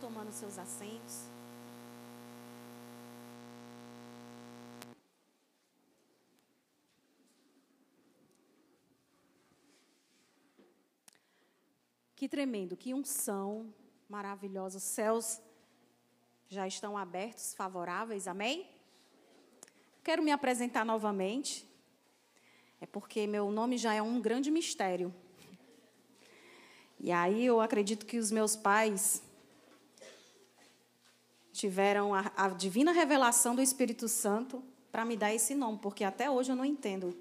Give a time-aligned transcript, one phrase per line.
[0.00, 1.26] tomando seus assentos.
[12.16, 13.72] Que tremendo, que unção
[14.08, 14.78] maravilhosa.
[14.78, 15.40] Os céus
[16.48, 18.68] já estão abertos, favoráveis, amém?
[20.02, 21.68] Quero me apresentar novamente.
[22.80, 25.14] É porque meu nome já é um grande mistério.
[26.98, 29.22] E aí eu acredito que os meus pais
[31.58, 34.62] tiveram a, a divina revelação do Espírito Santo
[34.92, 37.16] para me dar esse nome, porque até hoje eu não entendo.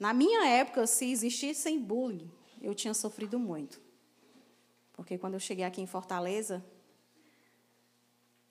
[0.00, 2.30] Na minha época, se existisse bullying,
[2.62, 3.78] eu tinha sofrido muito.
[4.94, 6.64] Porque quando eu cheguei aqui em Fortaleza,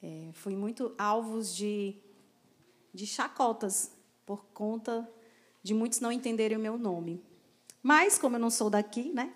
[0.03, 1.95] é, fui muito alvos de,
[2.93, 3.91] de chacotas
[4.23, 5.11] por conta
[5.63, 7.23] de muitos não entenderem o meu nome.
[7.81, 9.33] Mas, como eu não sou daqui, né?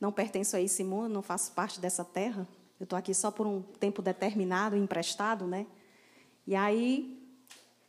[0.00, 2.46] não pertenço a esse mundo, não faço parte dessa terra,
[2.78, 5.66] eu estou aqui só por um tempo determinado, emprestado, né?
[6.46, 7.18] E aí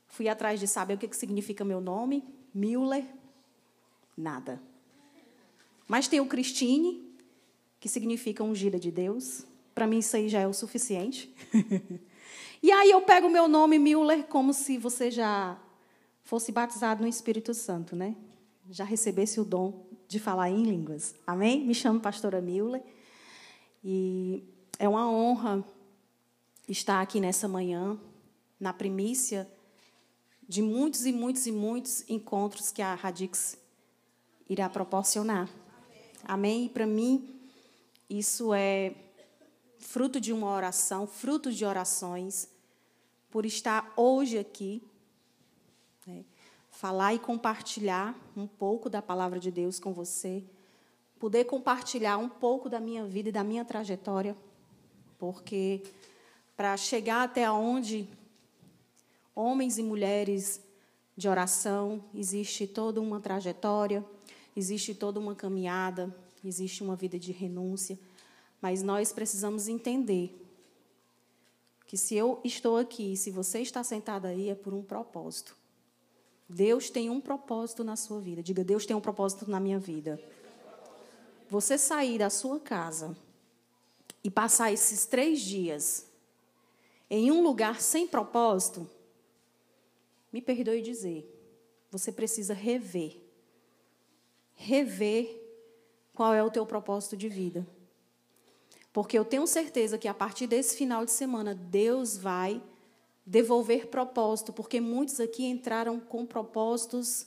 [0.08, 3.06] fui atrás de saber o que, que significa meu nome, Müller,
[4.18, 4.62] nada.
[5.88, 7.08] Mas tem o Cristine,
[7.80, 9.46] que significa ungida de Deus.
[9.74, 11.34] Para mim isso aí já é o suficiente.
[12.62, 15.58] e aí eu pego o meu nome Müller como se você já
[16.24, 18.16] fosse batizado no Espírito Santo, né?
[18.70, 21.16] Já recebesse o dom de falar em línguas.
[21.26, 21.66] Amém?
[21.66, 22.84] Me chamo pastora Müller.
[23.84, 24.44] E
[24.80, 25.64] é uma honra
[26.68, 28.00] estar aqui nessa manhã,
[28.60, 29.48] na primícia
[30.48, 33.58] de muitos e muitos e muitos encontros que a Radix
[34.50, 35.50] irá proporcionar.
[36.24, 36.66] Amém?
[36.66, 37.40] E para mim,
[38.10, 38.96] isso é
[39.78, 42.48] fruto de uma oração, fruto de orações,
[43.30, 44.82] por estar hoje aqui
[46.72, 50.44] falar e compartilhar um pouco da palavra de Deus com você,
[51.20, 54.36] poder compartilhar um pouco da minha vida e da minha trajetória,
[55.20, 55.84] porque
[56.56, 58.10] para chegar até onde
[59.36, 60.62] homens e mulheres
[61.16, 64.04] de oração existe toda uma trajetória,
[64.56, 68.00] existe toda uma caminhada, existe uma vida de renúncia,
[68.62, 70.36] mas nós precisamos entender
[71.86, 75.56] que se eu estou aqui, se você está sentado aí, é por um propósito.
[76.48, 78.42] Deus tem um propósito na sua vida.
[78.42, 80.22] Diga, Deus tem um propósito na minha vida.
[81.50, 83.16] Você sair da sua casa
[84.24, 86.10] e passar esses três dias
[87.10, 88.88] em um lugar sem propósito,
[90.32, 91.28] me perdoe dizer,
[91.90, 93.20] você precisa rever.
[94.56, 95.42] Rever
[96.14, 97.66] qual é o teu propósito de vida.
[98.94, 102.62] Porque eu tenho certeza que a partir desse final de semana, Deus vai
[103.26, 107.26] devolver propósito, porque muitos aqui entraram com propósitos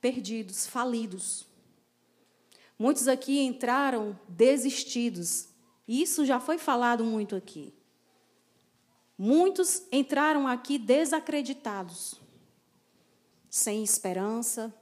[0.00, 1.46] perdidos, falidos.
[2.78, 5.49] Muitos aqui entraram desistidos.
[5.92, 7.74] Isso já foi falado muito aqui.
[9.18, 12.14] Muitos entraram aqui desacreditados,
[13.50, 14.72] sem esperança,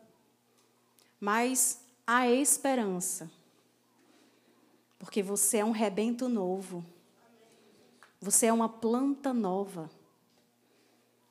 [1.18, 3.30] mas há esperança.
[4.98, 6.84] Porque você é um rebento novo.
[8.20, 9.90] Você é uma planta nova.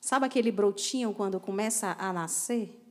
[0.01, 2.86] Sabe aquele brotinho quando começa a nascer?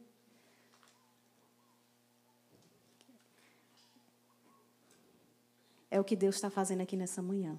[5.97, 7.59] É o que Deus está fazendo aqui nessa manhã.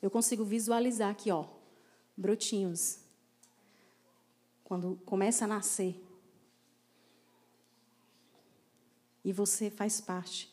[0.00, 1.44] Eu consigo visualizar aqui, ó,
[2.16, 2.98] brotinhos.
[4.64, 6.02] Quando começa a nascer.
[9.22, 10.50] E você faz parte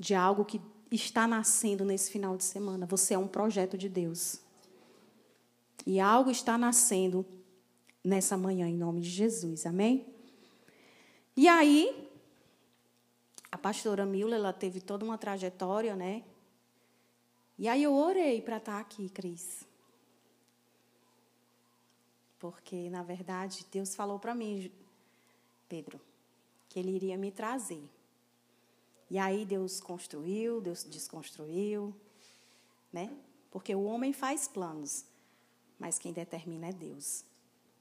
[0.00, 2.84] de algo que está nascendo nesse final de semana.
[2.84, 4.40] Você é um projeto de Deus.
[5.86, 7.24] E algo está nascendo
[8.02, 9.64] nessa manhã, em nome de Jesus.
[9.64, 10.12] Amém?
[11.36, 12.07] E aí,
[13.50, 16.24] a pastora Mila, ela teve toda uma trajetória, né?
[17.58, 19.66] E aí eu orei para estar aqui, Cris.
[22.38, 24.70] Porque, na verdade, Deus falou para mim,
[25.68, 26.00] Pedro,
[26.68, 27.82] que Ele iria me trazer.
[29.10, 31.94] E aí Deus construiu, Deus desconstruiu,
[32.92, 33.10] né?
[33.50, 35.04] Porque o homem faz planos,
[35.78, 37.24] mas quem determina é Deus.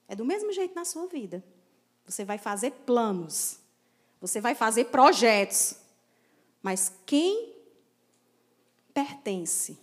[0.07, 1.43] É do mesmo jeito na sua vida.
[2.05, 3.59] Você vai fazer planos,
[4.19, 5.75] você vai fazer projetos,
[6.61, 7.53] mas quem
[8.93, 9.77] pertence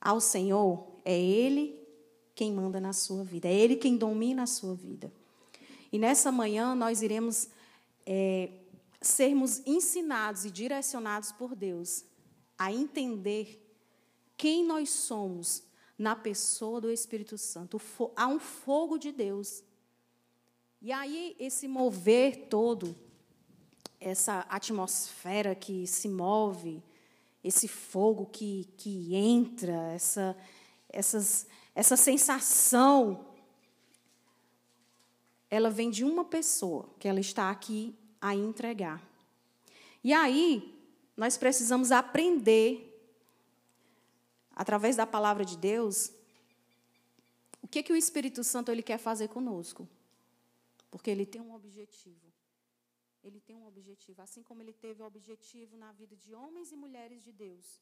[0.00, 1.78] ao Senhor é Ele
[2.34, 5.12] quem manda na sua vida, é Ele quem domina a sua vida.
[5.92, 7.48] E nessa manhã nós iremos
[8.06, 8.50] é,
[9.00, 12.04] sermos ensinados e direcionados por Deus
[12.58, 13.60] a entender
[14.36, 15.62] quem nós somos
[15.98, 17.80] na pessoa do Espírito Santo.
[18.16, 19.62] Há um fogo de Deus.
[20.82, 22.96] E aí, esse mover todo,
[24.00, 26.82] essa atmosfera que se move
[27.42, 30.36] esse fogo que, que entra, essa,
[30.88, 33.26] essas, essa sensação,
[35.50, 39.02] ela vem de uma pessoa que ela está aqui a entregar.
[40.04, 40.78] E aí,
[41.16, 42.86] nós precisamos aprender,
[44.54, 46.12] através da palavra de Deus,
[47.62, 49.88] o que, que o Espírito Santo ele quer fazer conosco.
[50.90, 52.32] Porque ele tem um objetivo.
[53.22, 56.72] Ele tem um objetivo, assim como ele teve o um objetivo na vida de homens
[56.72, 57.80] e mulheres de Deus.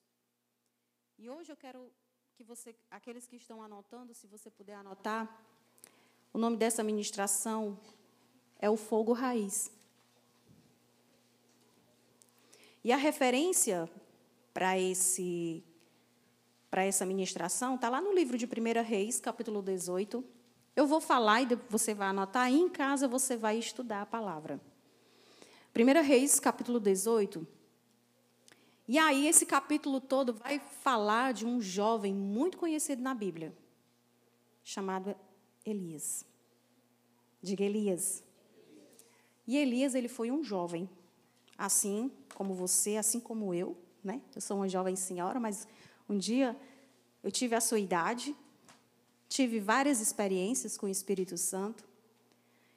[1.17, 1.93] E hoje eu quero
[2.35, 5.23] que você, aqueles que estão anotando, se você puder anotar,
[6.33, 7.79] o nome dessa ministração
[8.59, 9.71] é o fogo raiz.
[12.83, 13.91] E a referência
[14.53, 15.65] para esse
[16.71, 20.23] para essa ministração está lá no livro de 1 Reis, capítulo 18.
[20.79, 24.61] Eu vou falar e você vai anotar, e em casa você vai estudar a palavra.
[25.75, 27.45] 1 Reis, capítulo 18.
[28.87, 33.53] E aí, esse capítulo todo vai falar de um jovem muito conhecido na Bíblia,
[34.63, 35.17] chamado
[35.67, 36.25] Elias.
[37.43, 38.23] Diga Elias.
[39.49, 40.89] E Elias, ele foi um jovem,
[41.59, 44.23] assim como você, assim como eu, né?
[44.33, 45.67] Eu sou uma jovem senhora, mas
[46.09, 46.57] um dia
[47.21, 48.33] eu tive a sua idade,
[49.29, 51.85] tive várias experiências com o Espírito Santo.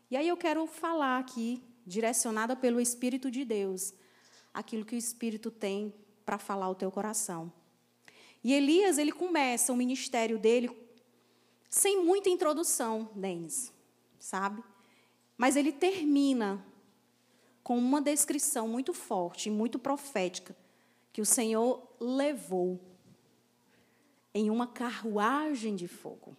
[0.09, 3.93] E aí eu quero falar aqui, direcionada pelo Espírito de Deus,
[4.53, 5.93] aquilo que o Espírito tem
[6.25, 7.51] para falar ao teu coração.
[8.43, 10.69] E Elias, ele começa o ministério dele
[11.69, 13.71] sem muita introdução, Denis,
[14.19, 14.61] sabe?
[15.37, 16.63] Mas ele termina
[17.63, 20.55] com uma descrição muito forte e muito profética
[21.13, 22.79] que o Senhor levou
[24.33, 26.35] em uma carruagem de fogo.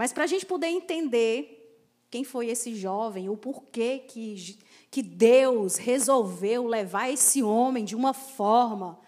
[0.00, 1.78] Mas para a gente poder entender
[2.10, 4.58] quem foi esse jovem, o porquê que,
[4.90, 8.98] que Deus resolveu levar esse homem de uma forma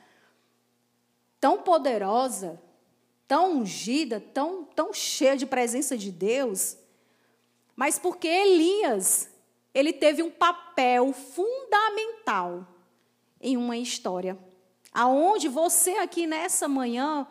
[1.40, 2.60] tão poderosa,
[3.26, 6.76] tão ungida, tão, tão cheia de presença de Deus,
[7.74, 9.30] mas porque Elias
[9.72, 12.68] ele teve um papel fundamental
[13.40, 14.38] em uma história.
[14.92, 17.26] Aonde você aqui nessa manhã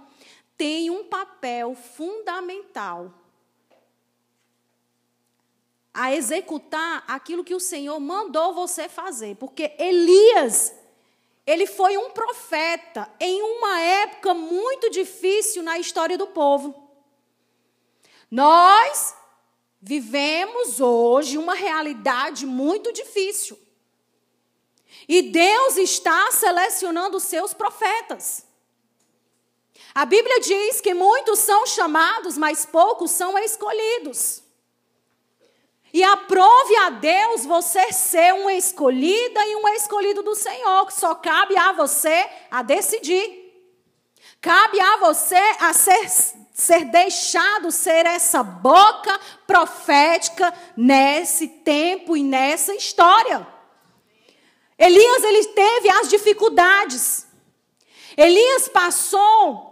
[0.58, 3.21] tem um papel fundamental
[5.94, 10.74] a executar aquilo que o Senhor mandou você fazer, porque Elias
[11.46, 16.90] ele foi um profeta em uma época muito difícil na história do povo.
[18.30, 19.16] Nós
[19.82, 23.58] Vivemos hoje uma realidade muito difícil.
[25.08, 28.46] E Deus está selecionando os seus profetas.
[29.96, 34.41] A Bíblia diz que muitos são chamados, mas poucos são escolhidos.
[35.94, 41.14] E aprove a Deus você ser uma escolhida e um escolhido do Senhor, que só
[41.16, 43.42] cabe a você a decidir.
[44.40, 46.10] Cabe a você a ser,
[46.54, 53.46] ser deixado ser essa boca profética nesse tempo e nessa história.
[54.78, 57.28] Elias ele teve as dificuldades.
[58.18, 59.72] Elias passou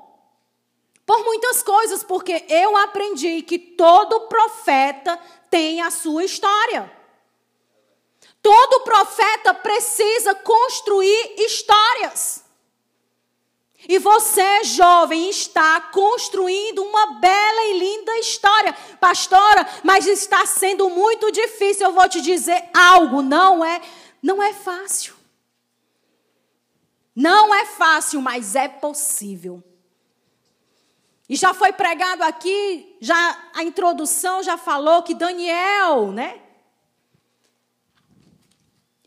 [1.04, 5.20] por muitas coisas, porque eu aprendi que todo profeta
[5.50, 6.92] tem a sua história.
[8.42, 12.44] Todo profeta precisa construir histórias.
[13.88, 18.74] E você, jovem, está construindo uma bela e linda história.
[19.00, 21.88] Pastora, mas está sendo muito difícil.
[21.88, 23.82] Eu vou te dizer algo, não é,
[24.22, 25.16] não é fácil.
[27.16, 29.64] Não é fácil, mas é possível.
[31.30, 36.42] E já foi pregado aqui, já a introdução já falou que Daniel, né?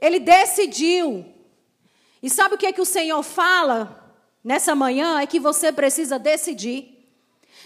[0.01, 1.27] Ele decidiu.
[2.23, 4.03] E sabe o que é que o Senhor fala?
[4.43, 6.89] nessa manhã é que você precisa decidir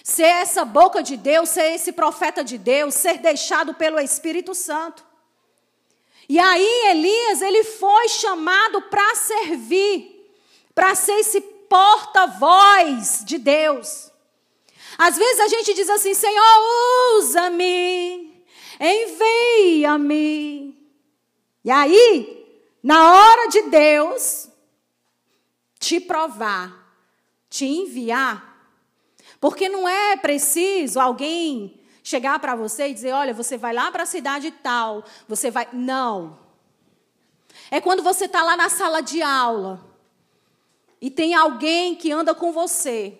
[0.03, 5.05] ser essa boca de Deus, ser esse profeta de Deus, ser deixado pelo Espírito Santo.
[6.29, 10.31] E aí Elias, ele foi chamado para servir,
[10.75, 14.13] para ser esse porta-voz de Deus.
[14.99, 18.45] Às vezes a gente diz assim: Senhor, usa-me,
[18.81, 20.76] envia-me.
[21.65, 24.49] E aí, na hora de Deus,
[25.79, 26.73] te provar,
[27.50, 28.55] te enviar.
[29.41, 34.05] Porque não é preciso alguém chegar para você e dizer: olha, você vai lá para
[34.05, 35.69] a cidade tal, você vai.
[35.73, 36.38] Não.
[37.71, 39.85] É quando você está lá na sala de aula
[41.00, 43.19] e tem alguém que anda com você,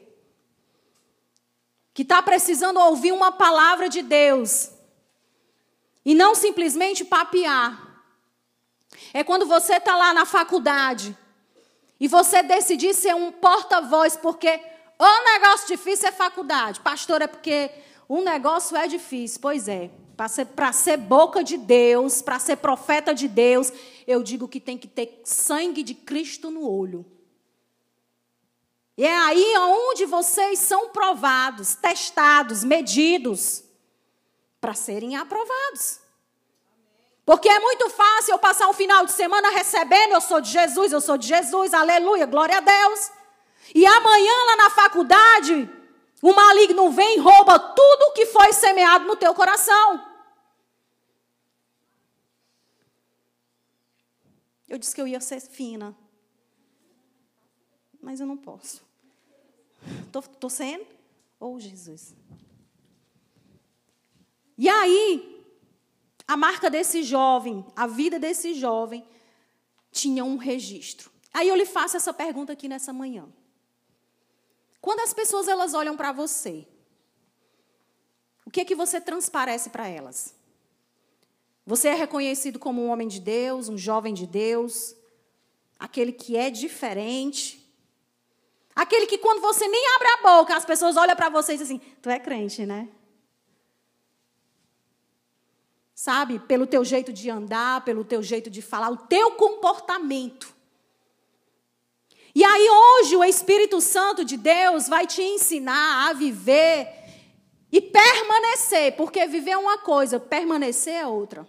[1.97, 4.71] que está precisando ouvir uma palavra de Deus
[6.05, 8.05] e não simplesmente papear.
[9.15, 11.17] É quando você está lá na faculdade
[11.99, 14.61] e você decidir ser um porta-voz, porque
[14.99, 16.81] o negócio difícil é faculdade.
[16.81, 17.71] Pastor, é porque
[18.07, 19.41] o negócio é difícil.
[19.41, 19.91] Pois é.
[20.15, 23.73] Para ser, ser boca de Deus, para ser profeta de Deus,
[24.07, 27.07] eu digo que tem que ter sangue de Cristo no olho.
[28.97, 33.62] E é aí onde vocês são provados, testados, medidos,
[34.61, 36.00] para serem aprovados.
[37.26, 40.93] Porque é muito fácil eu passar um final de semana recebendo, eu sou de Jesus,
[40.93, 43.11] eu sou de Jesus, aleluia, glória a Deus.
[43.75, 45.69] E amanhã lá na faculdade,
[46.23, 50.07] o maligno vem e rouba tudo o que foi semeado no teu coração.
[54.69, 55.97] Eu disse que eu ia ser fina.
[58.00, 58.86] Mas eu não posso.
[60.07, 60.87] Estou sendo?
[61.38, 62.14] Oh, Jesus.
[64.59, 65.45] E aí,
[66.26, 69.07] a marca desse jovem, a vida desse jovem,
[69.93, 71.11] tinha um registro.
[71.33, 73.28] Aí eu lhe faço essa pergunta aqui nessa manhã.
[74.81, 76.66] Quando as pessoas elas olham para você,
[78.45, 80.35] o que é que você transparece para elas?
[81.66, 84.95] Você é reconhecido como um homem de Deus, um jovem de Deus,
[85.78, 87.65] aquele que é diferente,
[88.76, 91.78] aquele que quando você nem abre a boca, as pessoas olham para você e dizem
[91.78, 92.88] assim: "Tu é crente, né?"
[95.95, 100.54] Sabe, pelo teu jeito de andar, pelo teu jeito de falar, o teu comportamento.
[102.35, 106.87] E aí hoje o Espírito Santo de Deus vai te ensinar a viver
[107.73, 111.49] e permanecer, porque viver é uma coisa, permanecer é outra.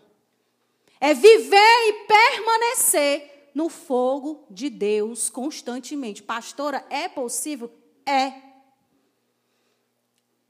[0.97, 6.23] É viver e permanecer no fogo de Deus constantemente.
[6.23, 7.71] Pastora, é possível?
[8.05, 8.27] É.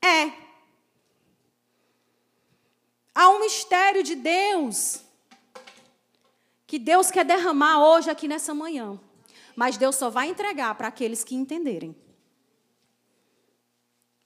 [0.06, 0.32] É.
[3.14, 5.02] Há um mistério de Deus
[6.68, 9.00] que Deus quer derramar hoje aqui nessa manhã.
[9.56, 11.96] Mas Deus só vai entregar para aqueles que entenderem.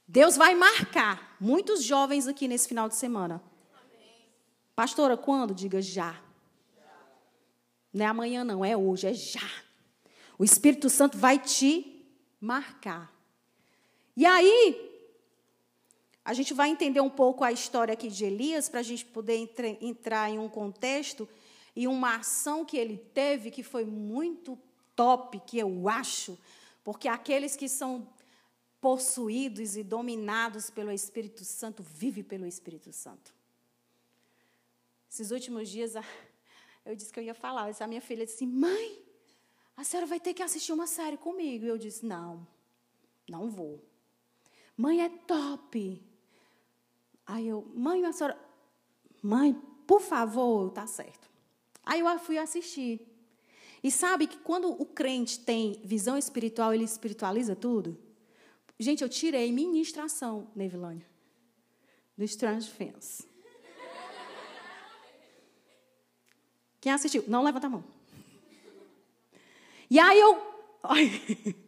[0.06, 3.42] Deus vai marcar muitos jovens aqui nesse final de semana.
[4.75, 5.54] Pastora, quando?
[5.54, 6.22] Diga já.
[7.93, 9.50] Não é amanhã, não, é hoje, é já.
[10.38, 12.05] O Espírito Santo vai te
[12.39, 13.13] marcar.
[14.15, 14.91] E aí,
[16.24, 19.36] a gente vai entender um pouco a história aqui de Elias, para a gente poder
[19.36, 21.27] entre, entrar em um contexto
[21.75, 24.57] e uma ação que ele teve que foi muito
[24.95, 26.38] top que eu acho,
[26.83, 28.07] porque aqueles que são
[28.79, 33.33] possuídos e dominados pelo Espírito Santo vivem pelo Espírito Santo.
[35.10, 35.93] Esses últimos dias,
[36.85, 37.71] eu disse que eu ia falar.
[37.79, 39.01] A minha filha disse: Mãe,
[39.75, 41.65] a senhora vai ter que assistir uma série comigo.
[41.65, 42.45] E eu disse: Não,
[43.29, 43.83] não vou.
[44.75, 46.01] Mãe, é top.
[47.25, 48.38] Aí eu, mãe, a senhora.
[49.21, 49.53] Mãe,
[49.85, 51.29] por favor, tá certo.
[51.83, 53.07] Aí eu fui assistir.
[53.83, 57.97] E sabe que quando o crente tem visão espiritual, ele espiritualiza tudo?
[58.79, 61.05] Gente, eu tirei ministração, Nevilânia,
[62.17, 63.30] do Strange Fence.
[66.81, 67.23] Quem assistiu?
[67.27, 67.83] Não levanta a mão.
[69.89, 70.51] E aí eu.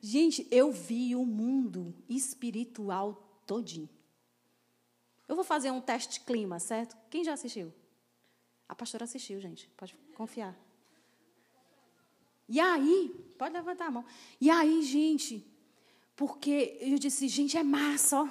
[0.00, 3.88] Gente, eu vi o mundo espiritual todinho.
[5.26, 6.96] Eu vou fazer um teste clima, certo?
[7.10, 7.72] Quem já assistiu?
[8.68, 9.68] A pastora assistiu, gente.
[9.76, 10.56] Pode confiar.
[12.48, 14.04] E aí, pode levantar a mão.
[14.40, 15.44] E aí, gente,
[16.14, 18.28] porque eu disse, gente, é massa, ó.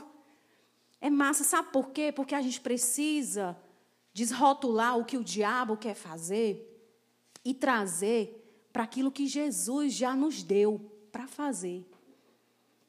[1.02, 2.12] É massa, sabe por quê?
[2.12, 3.58] Porque a gente precisa
[4.16, 6.66] desrotular o que o diabo quer fazer
[7.44, 11.86] e trazer para aquilo que Jesus já nos deu para fazer.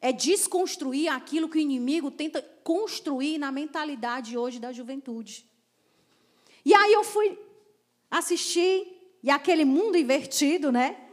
[0.00, 5.44] É desconstruir aquilo que o inimigo tenta construir na mentalidade hoje da juventude.
[6.64, 7.38] E aí eu fui
[8.10, 11.06] assistir, e aquele mundo invertido, né?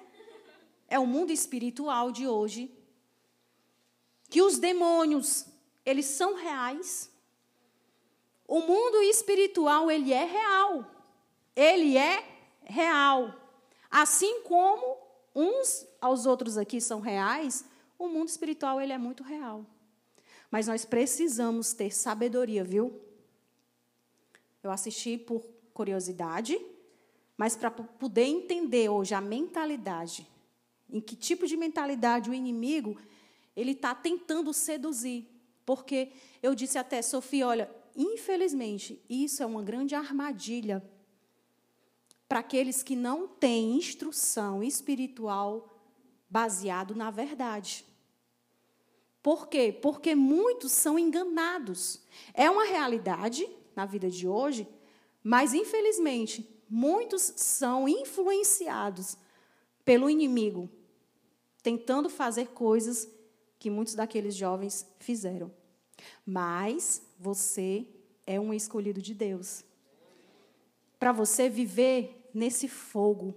[0.94, 2.72] é o mundo espiritual de hoje,
[4.30, 5.48] que os demônios,
[5.84, 7.12] eles são reais.
[8.54, 10.86] O mundo espiritual, ele é real.
[11.56, 12.24] Ele é
[12.62, 13.34] real.
[13.90, 14.96] Assim como
[15.34, 17.66] uns aos outros aqui são reais,
[17.98, 19.66] o mundo espiritual, ele é muito real.
[20.52, 23.02] Mas nós precisamos ter sabedoria, viu?
[24.62, 25.44] Eu assisti por
[25.74, 26.56] curiosidade,
[27.36, 30.28] mas para poder entender hoje a mentalidade
[30.88, 33.02] em que tipo de mentalidade o inimigo
[33.56, 35.28] ele está tentando seduzir.
[35.66, 36.12] Porque
[36.44, 40.84] eu disse até, Sofia, olha, infelizmente, isso é uma grande armadilha
[42.28, 45.70] para aqueles que não têm instrução espiritual
[46.30, 47.86] baseado na verdade.
[49.22, 49.78] Por quê?
[49.82, 52.02] Porque muitos são enganados.
[52.34, 54.68] É uma realidade na vida de hoje,
[55.24, 59.18] mas infelizmente muitos são influenciados
[59.86, 60.70] pelo inimigo
[61.64, 63.10] tentando fazer coisas
[63.58, 65.50] que muitos daqueles jovens fizeram.
[66.26, 67.88] Mas você
[68.28, 69.64] é um escolhido de Deus.
[71.00, 73.34] Para você viver nesse fogo,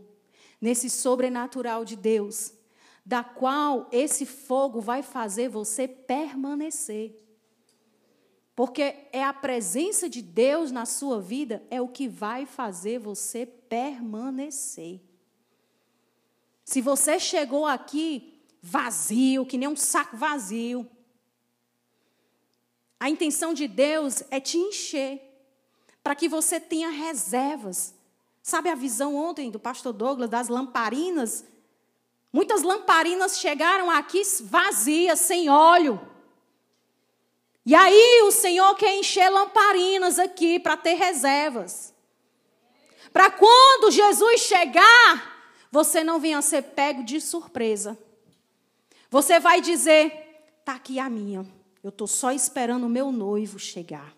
[0.60, 2.52] nesse sobrenatural de Deus,
[3.04, 7.16] da qual esse fogo vai fazer você permanecer.
[8.56, 13.46] Porque é a presença de Deus na sua vida é o que vai fazer você
[13.46, 15.00] permanecer.
[16.64, 20.90] Se você chegou aqui vazio, que nem um saco vazio,
[22.98, 25.20] a intenção de Deus é te encher,
[26.02, 27.94] para que você tenha reservas.
[28.42, 31.44] Sabe a visão ontem do pastor Douglas das lamparinas?
[32.32, 36.00] Muitas lamparinas chegaram aqui vazias, sem óleo.
[37.64, 41.92] E aí o Senhor quer encher lamparinas aqui para ter reservas.
[43.12, 47.98] Para quando Jesus chegar, você não venha ser pego de surpresa.
[49.10, 50.12] Você vai dizer:
[50.60, 51.55] está aqui a minha.
[51.86, 54.12] Eu estou só esperando o meu noivo chegar.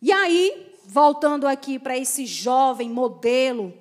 [0.00, 3.74] E aí, voltando aqui para esse jovem modelo,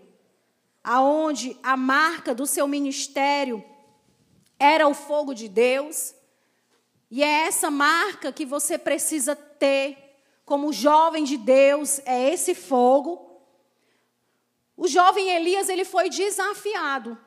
[0.84, 3.64] aonde a marca do seu ministério
[4.60, 6.14] era o fogo de Deus,
[7.10, 13.40] e é essa marca que você precisa ter como jovem de Deus, é esse fogo.
[14.76, 17.18] O jovem Elias, ele foi desafiado.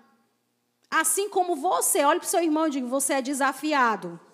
[0.90, 4.27] Assim como você, olhe para o seu irmão e diga, você é desafiado.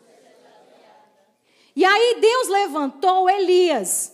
[1.77, 4.13] E aí Deus levantou Elias.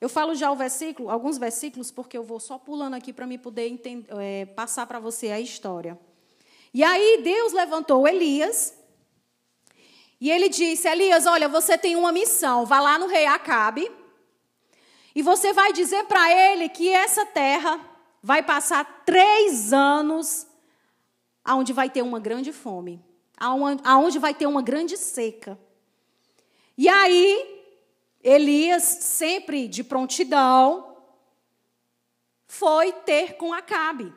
[0.00, 3.36] Eu falo já o versículo, alguns versículos, porque eu vou só pulando aqui para me
[3.36, 5.98] poder entender, é, passar para você a história.
[6.72, 8.78] E aí Deus levantou Elias
[10.20, 12.64] e ele disse: Elias, olha, você tem uma missão.
[12.64, 13.90] Vá lá no rei Acabe
[15.14, 17.80] e você vai dizer para ele que essa terra
[18.22, 20.46] vai passar três anos
[21.44, 23.02] aonde vai ter uma grande fome,
[23.36, 25.58] aonde vai ter uma grande seca.
[26.78, 27.64] E aí,
[28.22, 30.96] Elias, sempre de prontidão,
[32.46, 34.14] foi ter com Acabe.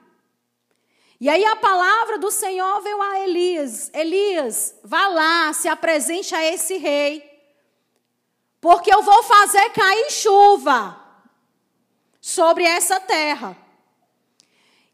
[1.20, 6.46] E aí a palavra do Senhor veio a Elias: Elias, vá lá, se apresente a
[6.46, 7.28] esse rei,
[8.60, 11.00] porque eu vou fazer cair chuva
[12.22, 13.58] sobre essa terra.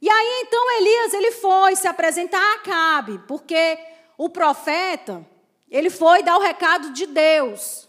[0.02, 3.78] E aí então Elias ele foi se apresentar a Acabe, porque
[4.18, 5.26] o profeta,
[5.70, 7.88] ele foi dar o recado de Deus.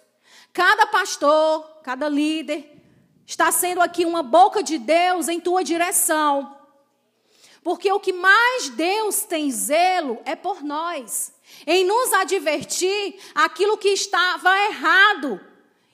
[0.53, 2.77] Cada pastor, cada líder
[3.27, 6.57] está sendo aqui uma boca de Deus em tua direção.
[7.63, 11.33] Porque o que mais Deus tem zelo é por nós,
[11.67, 15.41] em nos advertir aquilo que estava errado.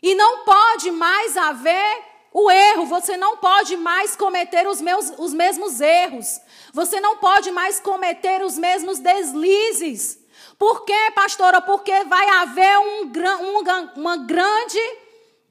[0.03, 5.33] E não pode mais haver o erro, você não pode mais cometer os, meus, os
[5.33, 6.41] mesmos erros,
[6.73, 10.24] você não pode mais cometer os mesmos deslizes.
[10.59, 11.61] Por quê, pastora?
[11.61, 14.79] Porque vai haver um, um, uma grande,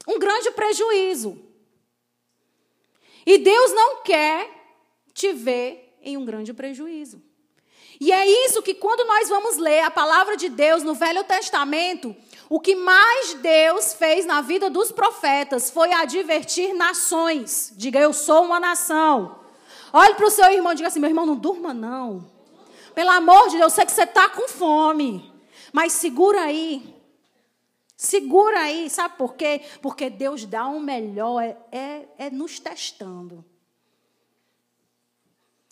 [0.08, 1.38] um grande prejuízo.
[3.26, 4.50] E Deus não quer
[5.12, 7.22] te ver em um grande prejuízo.
[8.00, 12.14] E é isso que, quando nós vamos ler a palavra de Deus no Velho Testamento,
[12.48, 17.72] o que mais Deus fez na vida dos profetas foi advertir nações.
[17.76, 19.38] Diga, eu sou uma nação.
[19.92, 22.28] Olhe para o seu irmão e diga assim: meu irmão, não durma não.
[22.94, 25.32] Pelo amor de Deus, eu sei que você está com fome.
[25.72, 26.94] Mas segura aí.
[27.96, 28.88] Segura aí.
[28.88, 29.62] Sabe por quê?
[29.82, 33.44] Porque Deus dá um melhor, é, é, é nos testando.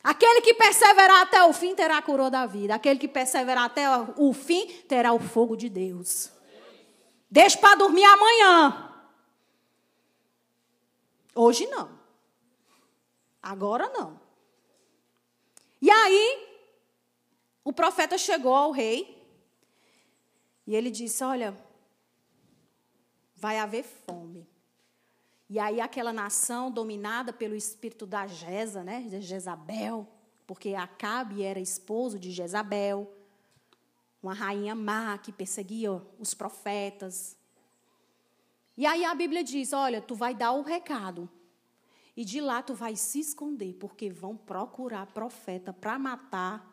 [0.02, 2.74] Aquele que perseverar até o fim terá a coroa da vida.
[2.74, 6.32] Aquele que perseverar até o fim terá o fogo de Deus.
[7.30, 8.92] Deixa para dormir amanhã.
[11.34, 11.88] Hoje não.
[13.40, 14.20] Agora não.
[15.80, 16.51] E aí,
[17.64, 19.22] o profeta chegou ao rei
[20.66, 21.56] e ele disse: Olha,
[23.36, 24.48] vai haver fome.
[25.48, 30.08] E aí aquela nação dominada pelo espírito da Jeza, né, de Jezabel,
[30.46, 33.12] porque Acabe era esposo de Jezabel,
[34.22, 37.36] uma rainha má que perseguia os profetas.
[38.76, 41.28] E aí a Bíblia diz: olha, tu vai dar o recado.
[42.16, 46.71] E de lá tu vai se esconder, porque vão procurar profeta para matar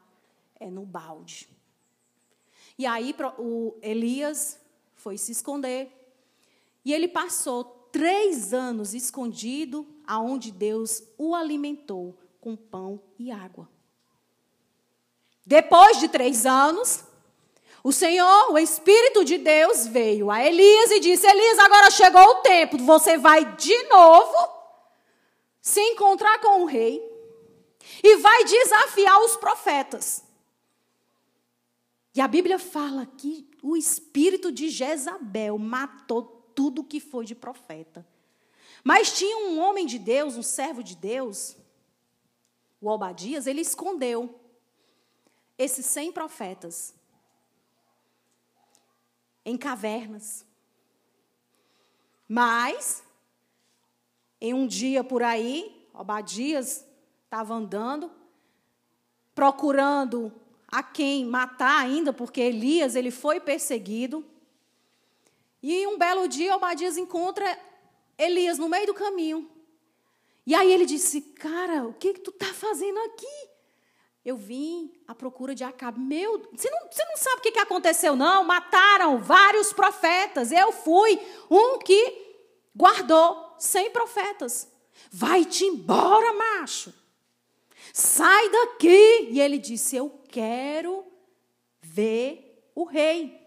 [0.60, 1.50] é no balde.
[2.78, 4.60] E aí o Elias
[4.96, 5.92] foi se esconder.
[6.84, 13.70] E ele passou três anos escondido, aonde Deus o alimentou com pão e água.
[15.46, 17.04] Depois de três anos,
[17.84, 22.42] o Senhor, o Espírito de Deus, veio a Elias e disse: Elias, agora chegou o
[22.42, 24.60] tempo, você vai de novo
[25.62, 27.08] se encontrar com o rei.
[28.04, 30.24] e vai desafiar os profetas.
[32.14, 36.24] E a Bíblia fala que o espírito de Jezabel matou
[36.56, 38.06] tudo que foi de profeta.
[38.84, 41.56] Mas tinha um homem de Deus, um servo de Deus,
[42.82, 44.40] o Obadias, ele escondeu
[45.58, 46.96] esses cem profetas
[49.44, 50.46] em cavernas.
[52.28, 53.04] Mas,
[54.40, 56.86] em um dia por aí, Obadias
[57.26, 58.12] estava andando,
[59.36, 60.34] procurando
[60.72, 64.26] a quem matar ainda, porque Elias ele foi perseguido.
[65.62, 67.58] E um belo dia, Obadias encontra
[68.18, 69.50] Elias no meio do caminho.
[70.46, 73.50] E aí ele disse: Cara, o que, que tu está fazendo aqui?
[74.24, 76.00] Eu vim à procura de Acabe.
[76.00, 78.44] Meu, você não, você não sabe o que, que aconteceu, não?
[78.44, 80.52] Mataram vários profetas.
[80.52, 82.28] Eu fui um que
[82.76, 84.68] guardou cem profetas.
[85.12, 86.94] Vai-te embora, macho.
[87.94, 89.30] Sai daqui.
[89.32, 91.06] E ele disse: Eu quero
[91.82, 93.40] ver o rei.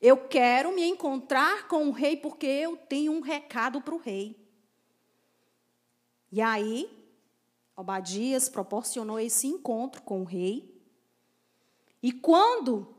[0.00, 4.36] Eu quero me encontrar com o rei porque eu tenho um recado para o rei.
[6.30, 6.88] E aí,
[7.74, 10.74] Obadias proporcionou esse encontro com o rei.
[12.02, 12.94] E quando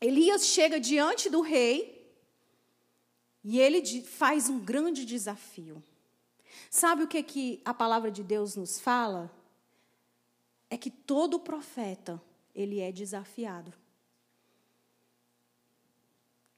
[0.00, 1.94] Elias chega diante do rei,
[3.44, 5.82] e ele faz um grande desafio.
[6.70, 9.30] Sabe o que, que a palavra de Deus nos fala?
[10.74, 12.20] É que todo profeta,
[12.52, 13.72] ele é desafiado.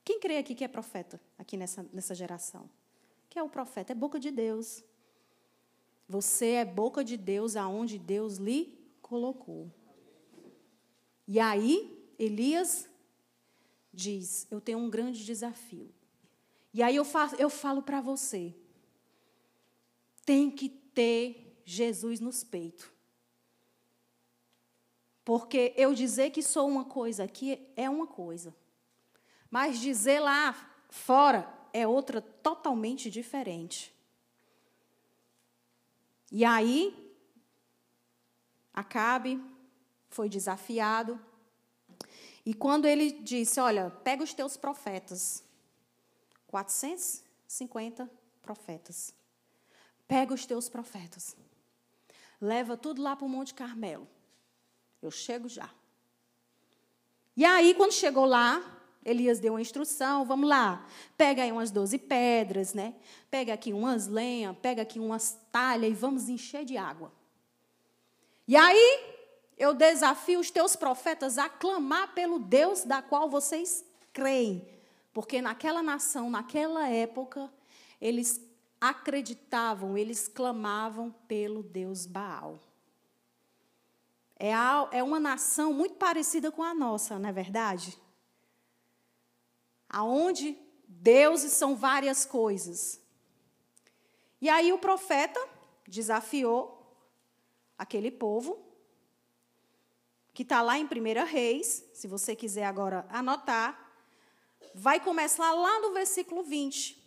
[0.03, 2.67] Quem crê aqui que é profeta, aqui nessa, nessa geração?
[3.29, 3.93] Que é o profeta?
[3.93, 4.83] É boca de Deus.
[6.09, 9.71] Você é boca de Deus aonde Deus lhe colocou.
[11.29, 12.89] E aí, Elias
[13.93, 15.93] diz: Eu tenho um grande desafio.
[16.73, 18.55] E aí eu, faço, eu falo para você:
[20.25, 22.96] tem que ter Jesus nos peitos.
[25.27, 28.55] Porque eu dizer que sou uma coisa aqui é uma coisa.
[29.51, 30.55] Mas dizer lá
[30.89, 33.93] fora é outra totalmente diferente.
[36.31, 36.95] E aí,
[38.73, 39.43] Acabe
[40.11, 41.19] foi desafiado.
[42.45, 45.43] E quando ele disse: Olha, pega os teus profetas,
[46.47, 48.09] 450
[48.43, 49.13] profetas,
[50.07, 51.37] pega os teus profetas,
[52.41, 54.07] leva tudo lá para o Monte Carmelo.
[55.07, 55.71] Eu chego já.
[57.37, 58.61] E aí, quando chegou lá,
[59.05, 60.85] Elias deu uma instrução, vamos lá,
[61.17, 62.93] pega aí umas 12 pedras, né?
[63.31, 67.13] Pega aqui umas lenhas, pega aqui umas talhas e vamos encher de água.
[68.49, 69.01] E aí,
[69.57, 74.67] eu desafio os teus profetas a clamar pelo Deus da qual vocês creem.
[75.13, 77.49] Porque naquela nação, naquela época,
[78.01, 78.41] eles
[78.81, 82.66] acreditavam, eles clamavam pelo Deus Baal.
[84.39, 87.99] É, a, é uma nação muito parecida com a nossa, não é verdade?
[89.89, 93.01] aonde deuses são várias coisas.
[94.41, 95.41] E aí o profeta
[95.87, 96.95] desafiou
[97.79, 98.63] aquele povo,
[100.35, 103.91] que está lá em 1 Reis, se você quiser agora anotar,
[104.75, 107.03] vai começar lá no versículo 20.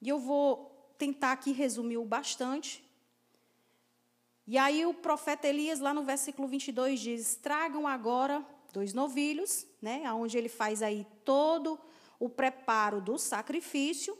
[0.00, 2.85] E eu vou tentar aqui resumir o bastante.
[4.46, 10.10] E aí o profeta Elias, lá no versículo 22, diz: Tragam agora dois novilhos, né,
[10.12, 11.80] onde ele faz aí todo
[12.18, 14.16] o preparo do sacrifício,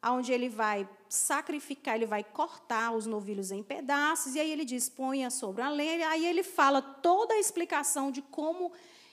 [0.00, 4.88] aonde ele vai sacrificar, ele vai cortar os novilhos em pedaços, e aí ele diz,
[4.88, 8.72] ponha sobre a lenha, aí ele fala toda a explicação de como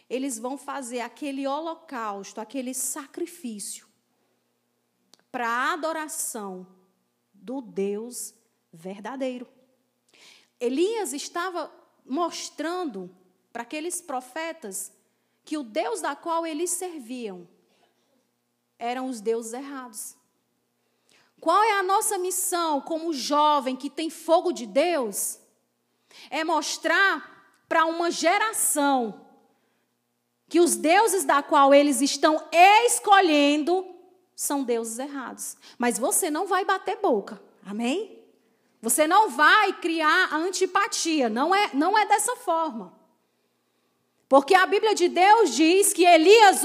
[0.10, 3.88] eles vão fazer aquele holocausto, aquele sacrifício
[5.32, 6.67] para a adoração
[7.34, 8.34] do Deus
[8.71, 9.55] verdadeiro.
[10.60, 11.72] Elias estava
[12.06, 13.10] mostrando
[13.52, 14.91] para aqueles profetas
[15.44, 17.48] que o Deus da qual eles serviam
[18.78, 20.15] eram os deuses errados.
[21.39, 25.39] Qual é a nossa missão como jovem que tem fogo de Deus?
[26.30, 29.26] É mostrar para uma geração
[30.48, 32.41] que os deuses da qual eles estão
[32.86, 33.86] escolhendo
[34.36, 35.58] são deuses errados.
[35.78, 37.41] Mas você não vai bater boca.
[37.65, 38.25] Amém?
[38.86, 42.93] Você não vai criar antipatia, não é, não é dessa forma.
[44.30, 46.62] Porque a Bíblia de Deus diz que Elias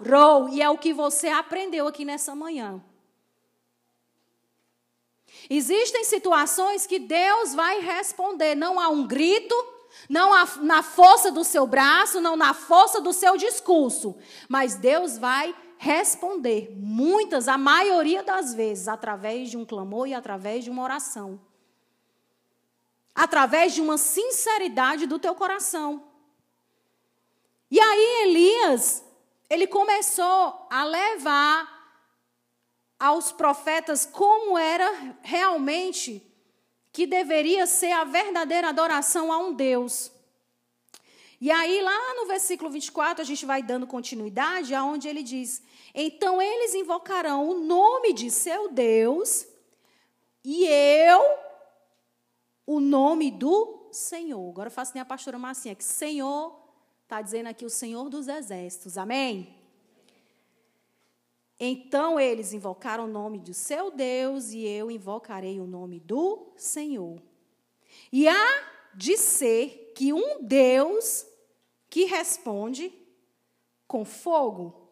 [0.00, 2.82] orou, e é o que você aprendeu aqui nessa manhã.
[5.48, 9.54] Existem situações que Deus vai responder, não há um grito,
[10.08, 14.16] não na força do seu braço, não na força do seu discurso,
[14.48, 20.64] mas Deus vai responder, muitas, a maioria das vezes, através de um clamor e através
[20.64, 21.40] de uma oração.
[23.14, 26.02] através de uma sinceridade do teu coração.
[27.70, 29.04] E aí Elias,
[29.48, 31.72] ele começou a levar
[32.98, 36.22] aos profetas como era realmente
[36.92, 40.10] que deveria ser a verdadeira adoração a um Deus.
[41.44, 45.62] E aí, lá no versículo 24, a gente vai dando continuidade, aonde ele diz:
[45.94, 49.46] Então eles invocarão o nome de seu Deus,
[50.42, 51.22] e eu,
[52.66, 54.48] o nome do Senhor.
[54.48, 56.58] Agora eu faço nem a pastora Marcinha, que Senhor,
[57.02, 59.54] está dizendo aqui o Senhor dos Exércitos, amém?
[61.60, 67.20] Então eles invocaram o nome do seu Deus e eu invocarei o nome do Senhor.
[68.10, 71.33] E há de ser que um Deus
[71.94, 72.92] que responde
[73.86, 74.90] com fogo,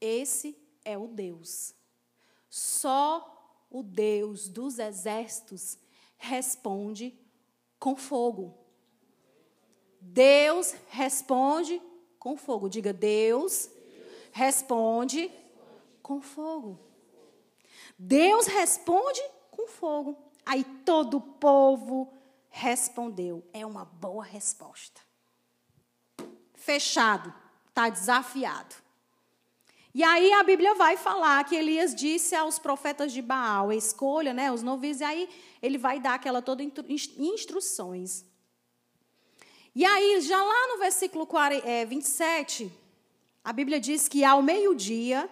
[0.00, 1.74] esse é o Deus.
[2.48, 5.76] Só o Deus dos exércitos
[6.16, 7.14] responde
[7.78, 8.56] com fogo.
[10.00, 11.78] Deus responde
[12.18, 12.70] com fogo.
[12.70, 13.68] Diga, Deus
[14.32, 15.30] responde
[16.02, 16.80] com fogo.
[17.98, 20.16] Deus responde com fogo.
[20.46, 22.10] Aí todo o povo
[22.48, 23.44] respondeu.
[23.52, 25.03] É uma boa resposta.
[26.64, 27.32] Fechado,
[27.68, 28.74] está desafiado.
[29.94, 34.50] E aí a Bíblia vai falar que Elias disse aos profetas de Baal, escolha, né,
[34.50, 35.28] os noviços, e aí
[35.60, 38.24] ele vai dar aquela toda instruções.
[39.74, 41.28] E aí, já lá no versículo
[41.86, 42.72] 27,
[43.44, 45.28] a Bíblia diz que ao meio-dia,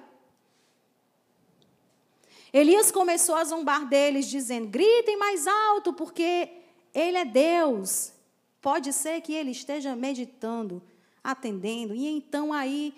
[2.53, 6.51] Elias começou a zombar deles, dizendo: gritem mais alto, porque
[6.95, 8.13] ele é Deus.
[8.61, 10.83] Pode ser que ele esteja meditando,
[11.23, 11.95] atendendo.
[11.95, 12.95] E então aí,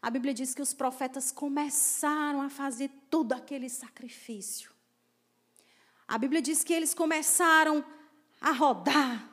[0.00, 4.70] a Bíblia diz que os profetas começaram a fazer todo aquele sacrifício.
[6.06, 7.84] A Bíblia diz que eles começaram
[8.40, 9.28] a rodar.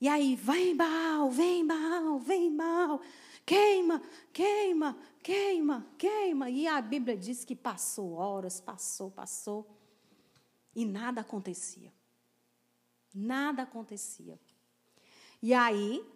[0.00, 3.00] E aí, vem Baal, vem Baal, vem Baal
[3.50, 4.00] queima,
[4.32, 6.48] queima, queima, queima.
[6.50, 9.68] E a Bíblia diz que passou horas, passou, passou,
[10.72, 11.92] e nada acontecia.
[13.12, 14.38] Nada acontecia.
[15.42, 16.06] E aí,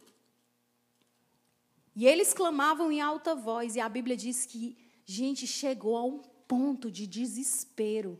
[1.94, 6.18] e eles clamavam em alta voz, e a Bíblia diz que, gente, chegou a um
[6.46, 8.18] ponto de desespero,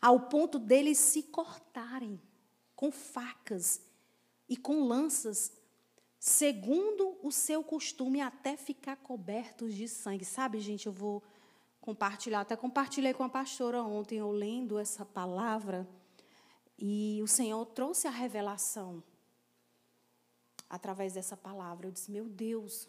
[0.00, 2.20] ao ponto deles se cortarem
[2.74, 3.80] com facas
[4.48, 5.52] e com lanças
[6.18, 10.24] segundo o seu costume, até ficar cobertos de sangue.
[10.24, 11.22] Sabe, gente, eu vou
[11.80, 15.88] compartilhar, até compartilhei com a pastora ontem, eu lendo essa palavra,
[16.78, 19.02] e o Senhor trouxe a revelação
[20.70, 21.88] através dessa palavra.
[21.88, 22.88] Eu disse: Meu Deus,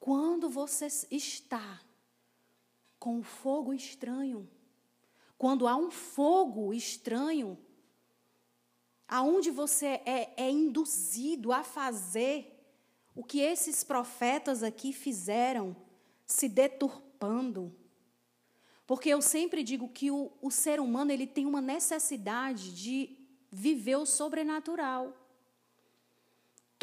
[0.00, 1.80] quando você está
[2.98, 4.48] com um fogo estranho,
[5.36, 7.58] quando há um fogo estranho,
[9.06, 12.50] aonde você é, é induzido a fazer
[13.14, 15.76] o que esses profetas aqui fizeram,
[16.26, 17.72] se deturpando.
[18.86, 23.16] Porque eu sempre digo que o, o ser humano ele tem uma necessidade de
[23.50, 25.23] viver o sobrenatural.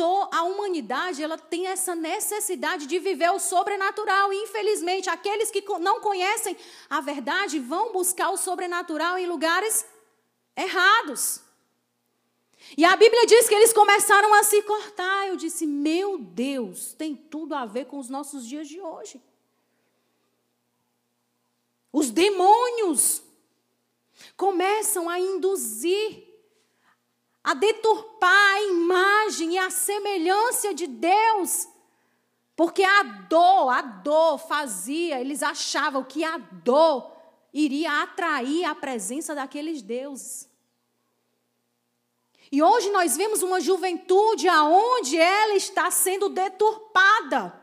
[0.03, 4.33] A humanidade ela tem essa necessidade de viver o sobrenatural.
[4.33, 6.57] E, infelizmente, aqueles que não conhecem
[6.89, 9.85] a verdade vão buscar o sobrenatural em lugares
[10.55, 11.41] errados.
[12.77, 15.27] E a Bíblia diz que eles começaram a se cortar.
[15.27, 19.21] Eu disse, meu Deus, tem tudo a ver com os nossos dias de hoje.
[21.91, 23.21] Os demônios
[24.37, 26.23] começam a induzir,
[27.43, 31.67] a deturpar a imagem e a semelhança de Deus.
[32.55, 37.11] Porque a dor, a dor fazia, eles achavam que a dor
[37.53, 40.49] iria atrair a presença daqueles deuses.
[42.51, 47.59] E hoje nós vemos uma juventude aonde ela está sendo deturpada.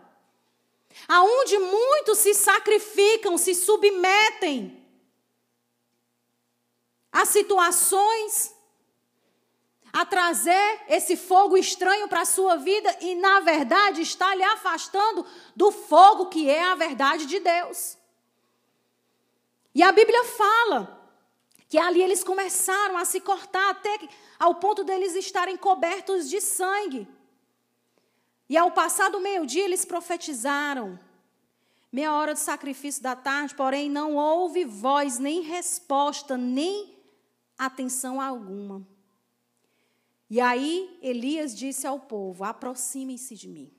[1.07, 4.79] Aonde muitos se sacrificam, se submetem
[7.13, 8.55] a situações,
[9.93, 15.25] a trazer esse fogo estranho para a sua vida e, na verdade, está lhe afastando
[15.57, 17.97] do fogo que é a verdade de Deus.
[19.75, 20.99] E a Bíblia fala
[21.69, 23.99] que ali eles começaram a se cortar até
[24.39, 27.07] ao ponto deles estarem cobertos de sangue.
[28.49, 30.99] E ao passar do meio-dia, eles profetizaram.
[31.93, 36.97] Meia hora de sacrifício da tarde, porém não houve voz, nem resposta, nem
[37.59, 38.87] atenção alguma.
[40.31, 43.73] E aí Elias disse ao povo: aproximem-se de mim.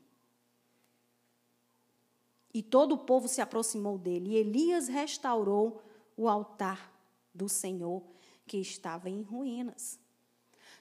[2.54, 4.32] E todo o povo se aproximou dele.
[4.32, 5.82] E Elias restaurou
[6.18, 6.92] o altar
[7.34, 8.04] do Senhor
[8.48, 10.00] que estava em ruínas.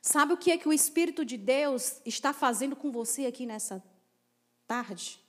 [0.00, 3.82] Sabe o que é que o Espírito de Deus está fazendo com você aqui nessa
[4.66, 5.20] tarde?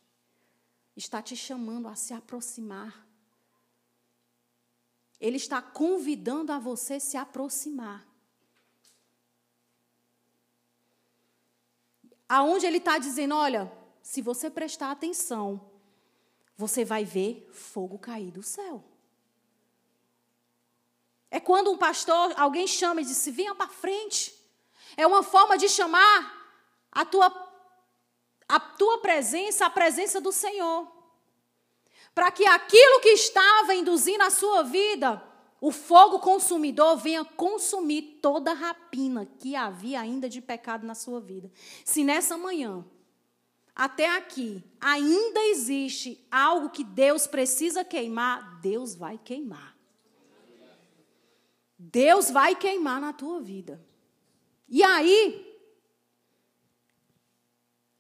[0.96, 3.06] Está te chamando a se aproximar.
[5.20, 8.09] Ele está convidando a você se aproximar.
[12.30, 13.72] Aonde ele está dizendo: olha,
[14.04, 15.60] se você prestar atenção,
[16.56, 18.84] você vai ver fogo cair do céu.
[21.32, 24.38] É quando um pastor, alguém chama e diz: venha para frente.
[24.96, 26.56] É uma forma de chamar
[26.92, 27.28] a tua,
[28.48, 30.88] a tua presença, a presença do Senhor.
[32.14, 35.24] Para que aquilo que estava induzindo a sua vida,
[35.62, 41.20] o fogo consumidor venha consumir toda a rapina que havia ainda de pecado na sua
[41.20, 41.52] vida.
[41.84, 42.86] Se nessa manhã,
[43.76, 49.78] até aqui, ainda existe algo que Deus precisa queimar, Deus vai queimar.
[51.78, 53.82] Deus vai queimar na tua vida.
[54.68, 55.58] E aí,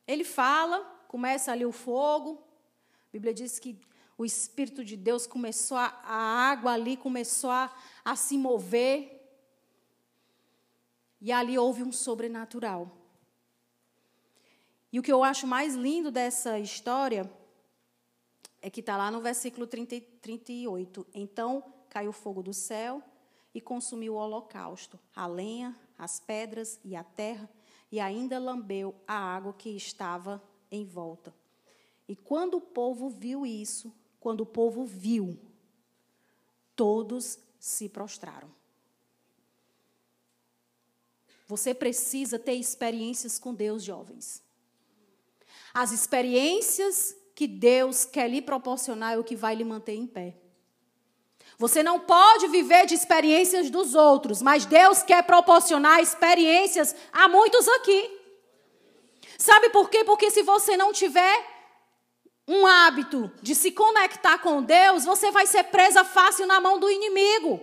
[0.06, 2.43] ele fala, começa ali o fogo.
[2.91, 3.80] A Bíblia diz que
[4.20, 6.14] o Espírito de Deus começou, a, a
[6.52, 9.18] água ali começou a, a se mover.
[11.22, 12.92] E ali houve um sobrenatural.
[14.92, 17.32] E o que eu acho mais lindo dessa história
[18.62, 21.08] é que está lá no versículo 30, 38.
[21.14, 23.02] Então caiu fogo do céu
[23.54, 27.50] e consumiu o holocausto, a lenha, as pedras e a terra,
[27.90, 31.34] e ainda lambeu a água que estava em volta.
[32.06, 35.40] E quando o povo viu isso, quando o povo viu,
[36.76, 38.50] todos se prostraram.
[41.48, 44.44] Você precisa ter experiências com Deus, jovens.
[45.74, 50.36] As experiências que Deus quer lhe proporcionar é o que vai lhe manter em pé.
[51.58, 57.68] Você não pode viver de experiências dos outros, mas Deus quer proporcionar experiências a muitos
[57.68, 58.18] aqui.
[59.38, 60.04] Sabe por quê?
[60.04, 61.59] Porque se você não tiver
[62.52, 66.90] um hábito de se conectar com Deus, você vai ser presa fácil na mão do
[66.90, 67.62] inimigo.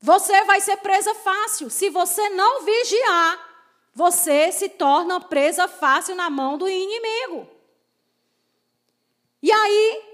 [0.00, 1.68] Você vai ser presa fácil.
[1.68, 3.44] Se você não vigiar,
[3.92, 7.48] você se torna presa fácil na mão do inimigo.
[9.42, 10.04] E aí,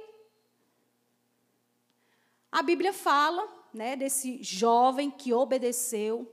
[2.51, 6.27] a Bíblia fala né, desse jovem que obedeceu,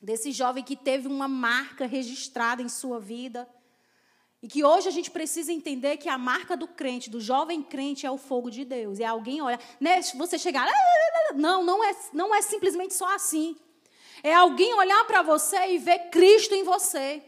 [0.00, 3.46] desse jovem que teve uma marca registrada em sua vida.
[4.42, 8.06] E que hoje a gente precisa entender que a marca do crente, do jovem crente,
[8.06, 9.00] é o fogo de Deus.
[9.00, 10.68] É alguém olhar, né, você chegar,
[11.34, 13.56] não, não é, não é simplesmente só assim.
[14.22, 17.22] É alguém olhar para você e ver Cristo em você.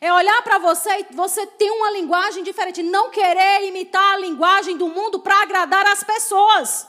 [0.00, 2.82] É olhar para você e você ter uma linguagem diferente.
[2.82, 6.86] Não querer imitar a linguagem do mundo para agradar as pessoas.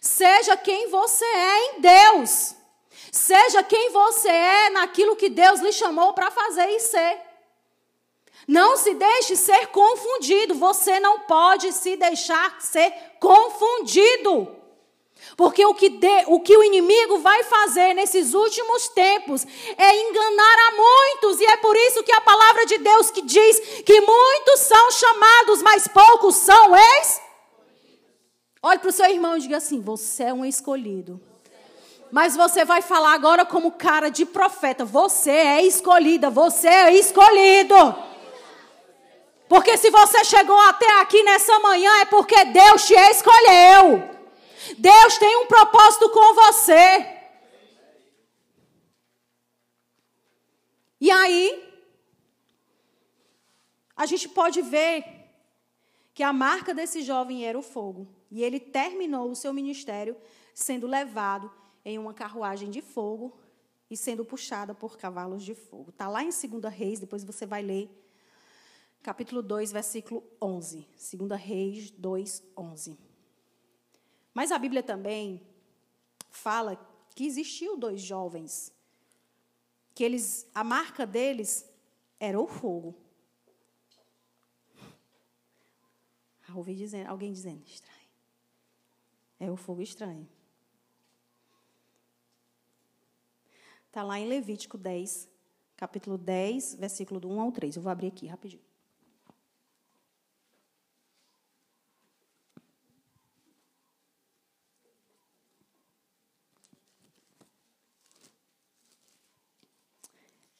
[0.00, 2.54] Seja quem você é em Deus.
[3.10, 7.29] Seja quem você é naquilo que Deus lhe chamou para fazer e ser.
[8.50, 10.56] Não se deixe ser confundido.
[10.56, 14.56] Você não pode se deixar ser confundido.
[15.36, 19.46] Porque o que, de, o que o inimigo vai fazer nesses últimos tempos
[19.78, 23.60] é enganar a muitos, e é por isso que a palavra de Deus que diz
[23.86, 27.20] que muitos são chamados, mas poucos são ex.
[28.60, 31.20] Olhe para o seu irmão e diga assim: você é um escolhido.
[32.10, 38.09] Mas você vai falar agora como cara de profeta: você é escolhida, você é escolhido.
[39.50, 44.08] Porque se você chegou até aqui nessa manhã é porque Deus te escolheu.
[44.78, 47.18] Deus tem um propósito com você.
[51.00, 51.68] E aí,
[53.96, 55.04] a gente pode ver
[56.14, 58.06] que a marca desse jovem era o fogo.
[58.30, 60.16] E ele terminou o seu ministério
[60.54, 61.50] sendo levado
[61.84, 63.36] em uma carruagem de fogo
[63.90, 65.90] e sendo puxada por cavalos de fogo.
[65.90, 67.90] Está lá em 2 Reis, depois você vai ler,
[69.02, 70.86] capítulo 2, versículo 11.
[71.16, 72.98] 2 Reis 2, 11.
[74.32, 75.46] Mas a Bíblia também
[76.30, 76.76] fala
[77.14, 78.72] que existiu dois jovens,
[79.94, 81.68] que eles, a marca deles
[82.18, 82.94] era o fogo.
[86.48, 87.98] Ah, ouvi dizendo, alguém dizendo, estranho.
[89.38, 90.28] É o fogo estranho.
[93.86, 95.28] Está lá em Levítico 10,
[95.76, 97.76] capítulo 10, versículo do 1 ao 3.
[97.76, 98.69] Eu vou abrir aqui rapidinho.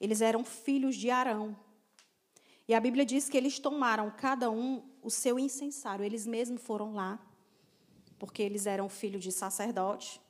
[0.00, 1.56] Eles eram filhos de Arão.
[2.66, 6.04] E a Bíblia diz que eles tomaram cada um o seu incensário.
[6.04, 7.18] Eles mesmos foram lá,
[8.18, 10.20] porque eles eram filhos de sacerdote.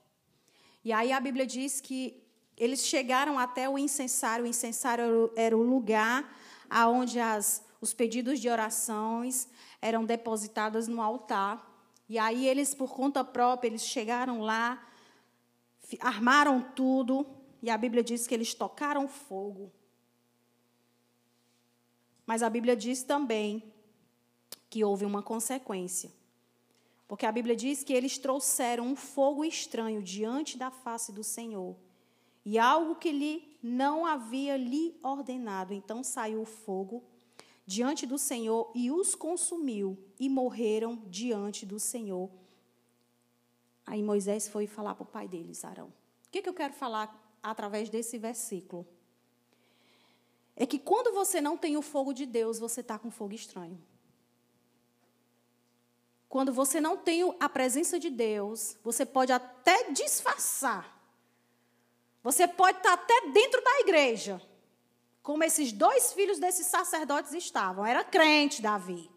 [0.84, 2.22] E aí a Bíblia diz que
[2.56, 4.44] eles chegaram até o incensário.
[4.44, 6.34] O incensário era o lugar
[6.68, 9.48] aonde as, os pedidos de orações
[9.82, 11.66] eram depositados no altar.
[12.08, 14.82] E aí eles, por conta própria, eles chegaram lá,
[16.00, 17.26] armaram tudo,
[17.62, 19.70] e a Bíblia diz que eles tocaram fogo.
[22.26, 23.72] Mas a Bíblia diz também
[24.68, 26.10] que houve uma consequência.
[27.08, 31.76] Porque a Bíblia diz que eles trouxeram um fogo estranho diante da face do Senhor.
[32.44, 35.74] E algo que lhe não havia lhe ordenado.
[35.74, 37.02] Então saiu o fogo
[37.66, 42.28] diante do Senhor e os consumiu, e morreram diante do Senhor.
[43.86, 45.86] Aí Moisés foi falar para o pai deles, Arão.
[45.86, 48.86] O que, que eu quero falar através desse versículo?
[50.56, 53.80] É que quando você não tem o fogo de Deus, você está com fogo estranho.
[56.28, 60.96] Quando você não tem a presença de Deus, você pode até disfarçar.
[62.22, 64.40] Você pode estar até dentro da igreja,
[65.22, 67.86] como esses dois filhos desses sacerdotes estavam.
[67.86, 69.10] Era crente, Davi.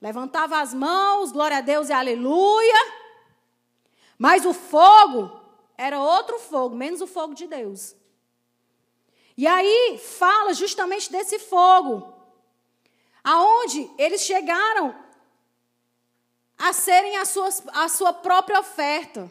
[0.00, 3.04] Levantava as mãos, glória a Deus e aleluia.
[4.18, 5.43] Mas o fogo
[5.76, 7.96] era outro fogo, menos o fogo de Deus.
[9.36, 12.14] E aí fala justamente desse fogo,
[13.22, 14.94] aonde eles chegaram
[16.56, 19.30] a serem a sua, a sua própria oferta,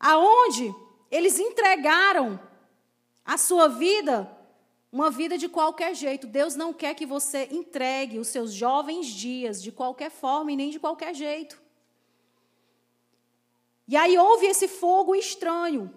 [0.00, 0.74] aonde
[1.10, 2.40] eles entregaram
[3.24, 4.30] a sua vida,
[4.90, 6.26] uma vida de qualquer jeito.
[6.26, 10.70] Deus não quer que você entregue os seus jovens dias de qualquer forma e nem
[10.70, 11.60] de qualquer jeito.
[13.88, 15.90] E aí houve esse fogo estranho.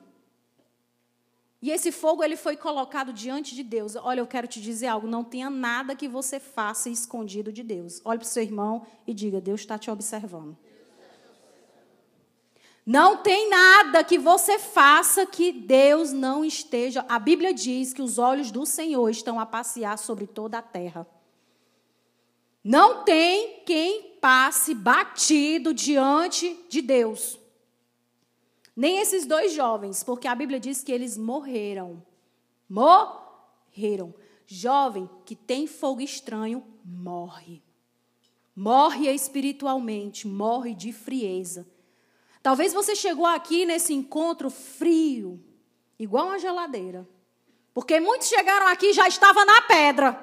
[1.62, 3.96] E esse fogo ele foi colocado diante de Deus.
[3.96, 8.02] Olha, eu quero te dizer algo, não tenha nada que você faça escondido de Deus.
[8.04, 10.58] Olhe para o seu irmão e diga: Deus está te observando.
[12.84, 17.06] Não tem nada que você faça que Deus não esteja.
[17.08, 21.06] A Bíblia diz que os olhos do Senhor estão a passear sobre toda a terra.
[22.64, 27.41] Não tem quem passe batido diante de Deus.
[28.82, 32.03] Nem esses dois jovens, porque a Bíblia diz que eles morreram.
[32.67, 34.11] Morreram.
[34.47, 37.61] Jovem que tem fogo estranho, morre.
[38.55, 41.69] Morre espiritualmente, morre de frieza.
[42.41, 45.39] Talvez você chegou aqui nesse encontro frio,
[45.99, 47.07] igual uma geladeira.
[47.75, 50.19] Porque muitos chegaram aqui e já estavam na pedra.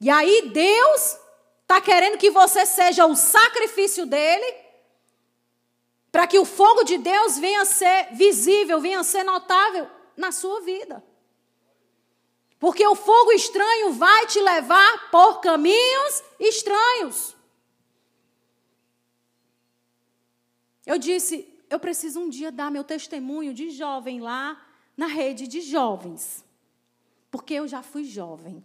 [0.00, 1.16] E aí Deus
[1.62, 4.63] está querendo que você seja o sacrifício dele
[6.14, 10.30] para que o fogo de Deus venha a ser visível, venha a ser notável na
[10.30, 11.04] sua vida.
[12.56, 17.34] Porque o fogo estranho vai te levar por caminhos estranhos.
[20.86, 24.64] Eu disse, eu preciso um dia dar meu testemunho de jovem lá
[24.96, 26.44] na rede de jovens.
[27.28, 28.64] Porque eu já fui jovem.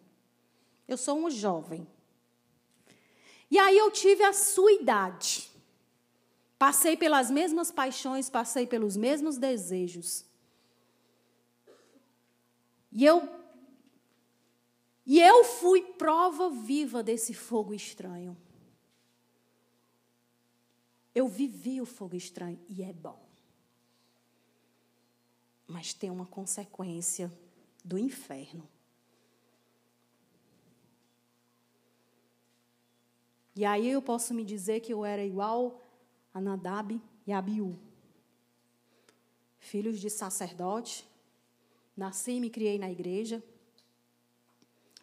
[0.87, 1.87] Eu sou um jovem.
[3.49, 5.48] E aí eu tive a sua idade.
[6.59, 10.25] Passei pelas mesmas paixões, passei pelos mesmos desejos.
[12.91, 13.39] E eu
[15.05, 18.37] e eu fui prova viva desse fogo estranho.
[21.15, 23.19] Eu vivi o fogo estranho e é bom.
[25.65, 27.31] Mas tem uma consequência
[27.83, 28.69] do inferno.
[33.55, 35.81] E aí eu posso me dizer que eu era igual
[36.33, 37.77] a Nadab e Abiú.
[39.59, 41.07] Filhos de sacerdote,
[41.95, 43.43] nasci e me criei na igreja.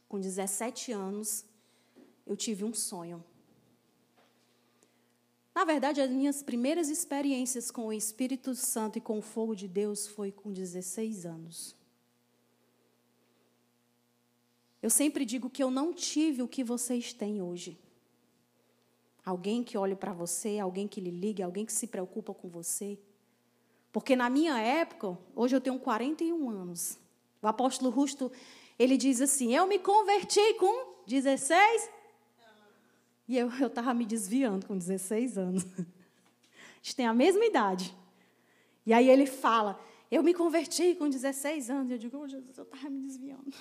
[0.08, 1.44] Com 17 anos,
[2.26, 3.24] eu tive um sonho.
[5.54, 9.66] Na verdade, as minhas primeiras experiências com o Espírito Santo e com o fogo de
[9.66, 11.74] Deus foi com 16 anos.
[14.82, 17.78] Eu sempre digo que eu não tive o que vocês têm hoje.
[19.26, 22.96] Alguém que olhe para você, alguém que lhe ligue, alguém que se preocupa com você.
[23.90, 26.96] Porque na minha época, hoje eu tenho 41 anos.
[27.42, 28.30] O apóstolo Rusto,
[28.78, 31.90] ele diz assim: Eu me converti com 16.
[33.26, 35.64] E eu estava me desviando com 16 anos.
[35.76, 37.92] A gente tem a mesma idade.
[38.86, 41.90] E aí ele fala Eu me converti com 16 anos.
[41.90, 43.52] Eu digo, oh, Jesus, eu estava me desviando.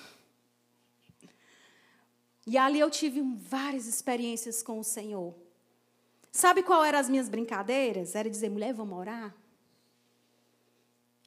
[2.46, 5.45] E ali eu tive várias experiências com o Senhor.
[6.36, 8.14] Sabe qual eram as minhas brincadeiras?
[8.14, 9.34] Era dizer, mulher, vamos orar?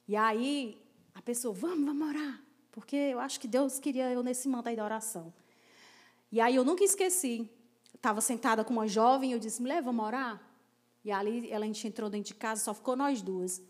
[0.06, 0.80] E aí,
[1.12, 2.40] a pessoa, vamos, vamos orar.
[2.70, 5.34] Porque eu acho que Deus queria eu nesse manto aí da oração.
[6.30, 7.50] E aí eu nunca esqueci.
[7.92, 10.40] Estava sentada com uma jovem, eu disse, mulher, vamos orar?
[11.04, 13.60] E ali ela, a gente entrou dentro de casa, só ficou nós duas.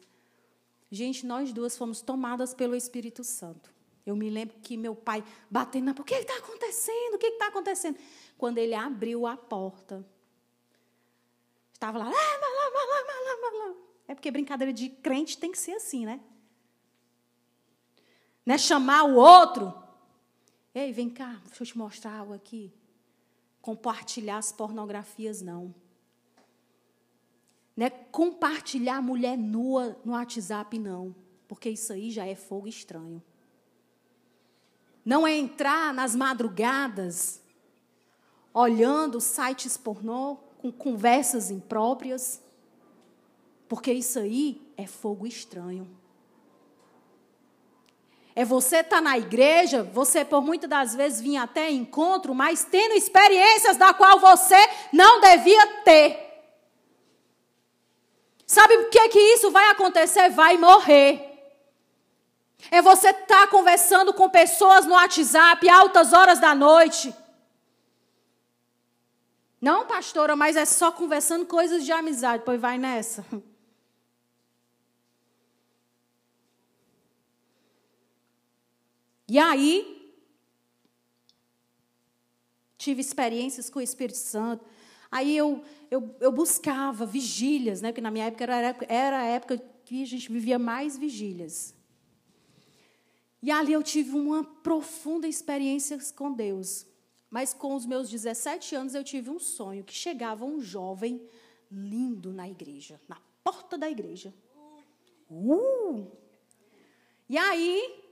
[0.90, 3.72] Gente, nós duas fomos tomadas pelo Espírito Santo.
[4.04, 7.14] Eu me lembro que meu pai batendo na porta, o que está acontecendo?
[7.14, 7.96] O que está acontecendo?
[8.36, 10.04] Quando ele abriu a porta,
[11.80, 12.12] estava lá,
[14.06, 16.20] é porque brincadeira de crente tem que ser assim, né?
[18.44, 19.72] Não é chamar o outro.
[20.74, 22.70] Ei, vem cá, deixa eu te mostrar algo aqui.
[23.62, 25.74] Compartilhar as pornografias, não.
[27.74, 31.14] Não é compartilhar mulher nua no WhatsApp, não.
[31.48, 33.22] Porque isso aí já é fogo estranho.
[35.02, 37.40] Não é entrar nas madrugadas
[38.52, 42.42] olhando sites pornô com conversas impróprias.
[43.66, 45.88] Porque isso aí é fogo estranho.
[48.34, 52.64] É você estar tá na igreja, você por muitas das vezes vir até encontro, mas
[52.64, 54.56] tendo experiências da qual você
[54.92, 56.28] não devia ter.
[58.46, 60.28] Sabe o que que isso vai acontecer?
[60.30, 61.26] Vai morrer.
[62.70, 67.14] É você estar tá conversando com pessoas no WhatsApp altas horas da noite.
[69.60, 72.42] Não, pastora, mas é só conversando coisas de amizade.
[72.44, 73.24] Pois vai nessa.
[79.28, 80.12] E aí,
[82.76, 84.64] tive experiências com o Espírito Santo.
[85.08, 87.92] Aí eu, eu, eu buscava vigílias, né?
[87.92, 91.74] porque na minha época era, era a época que a gente vivia mais vigílias.
[93.42, 96.86] E ali eu tive uma profunda experiência com Deus.
[97.30, 101.24] Mas com os meus 17 anos eu tive um sonho que chegava um jovem
[101.70, 104.34] lindo na igreja, na porta da igreja.
[105.30, 106.10] Uh!
[107.28, 108.02] E aí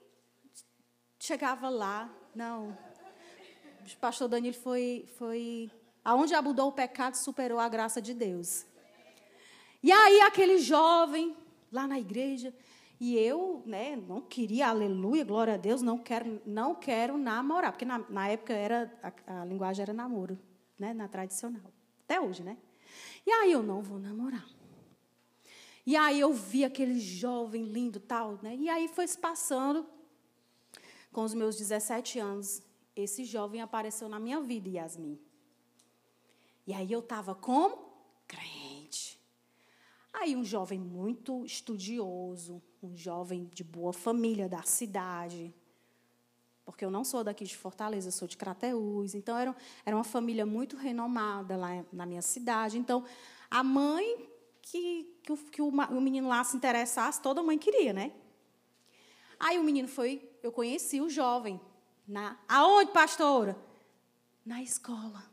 [1.19, 2.79] chegava lá, não.
[3.85, 5.71] O pastor Danilo foi, foi.
[6.05, 8.65] Aonde abundou o pecado, superou a graça de Deus.
[9.83, 11.37] E aí, aquele jovem
[11.73, 12.55] lá na igreja,
[13.01, 17.85] e eu, né, não queria, aleluia, glória a Deus, não quero, não quero namorar, porque
[17.85, 20.37] na, na época era a, a, linguagem era namoro,
[20.77, 21.73] né, na tradicional.
[22.05, 22.59] Até hoje, né?
[23.25, 24.45] E aí eu não vou namorar.
[25.87, 28.57] E aí eu vi aquele jovem lindo tal, né?
[28.57, 29.87] E aí foi se passando
[31.13, 32.63] com os meus 17 anos,
[32.97, 35.21] esse jovem apareceu na minha vida, Yasmin.
[36.67, 37.93] E aí eu estava como?
[38.27, 39.21] Crente.
[40.13, 45.55] Aí um jovem muito estudioso, um jovem de boa família da cidade,
[46.65, 49.15] porque eu não sou daqui de Fortaleza, sou de Crateús.
[49.15, 49.57] Então, era,
[49.87, 52.79] era uma família muito renomada lá na minha cidade.
[52.79, 53.05] Então,
[53.51, 54.29] a mãe
[54.61, 58.13] que, que, o, que o menino lá se interessasse, toda mãe queria, né?
[59.41, 61.59] Aí o menino foi, eu conheci o jovem.
[62.07, 63.57] Na, aonde, pastora?
[64.45, 65.25] Na escola.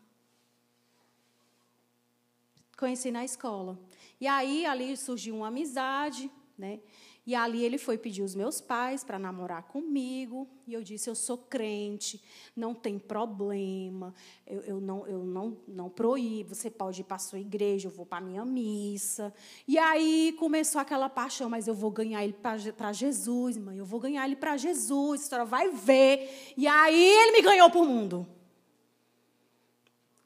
[2.78, 3.78] Conheci na escola.
[4.22, 6.80] E aí ali surgiu uma amizade, né?
[7.26, 10.48] E ali ele foi pedir os meus pais para namorar comigo.
[10.68, 12.24] E eu disse: Eu sou crente,
[12.56, 14.14] não tem problema,
[14.46, 16.54] eu, eu, não, eu não, não proíbo.
[16.54, 19.34] Você pode ir para a sua igreja, eu vou para a minha missa.
[19.68, 24.00] E aí começou aquela paixão: Mas eu vou ganhar ele para Jesus, mãe, eu vou
[24.00, 26.54] ganhar ele para Jesus, a senhora vai ver.
[26.56, 28.28] E aí ele me ganhou para o mundo.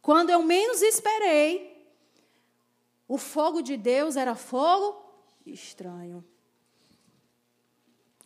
[0.01, 1.69] Quando eu menos esperei,
[3.07, 5.01] o fogo de Deus era fogo
[5.45, 6.23] estranho.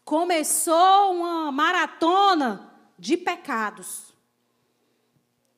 [0.03, 4.13] Começou uma maratona de pecados.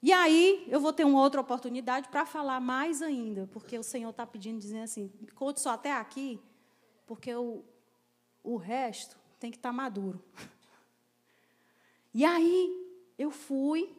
[0.02, 4.12] E aí, eu vou ter uma outra oportunidade para falar mais ainda, porque o Senhor
[4.12, 6.40] está pedindo, dizendo assim: conte só até aqui,
[7.08, 7.64] porque o,
[8.44, 10.24] o resto tem que estar tá maduro.
[12.18, 13.94] E aí, eu fui,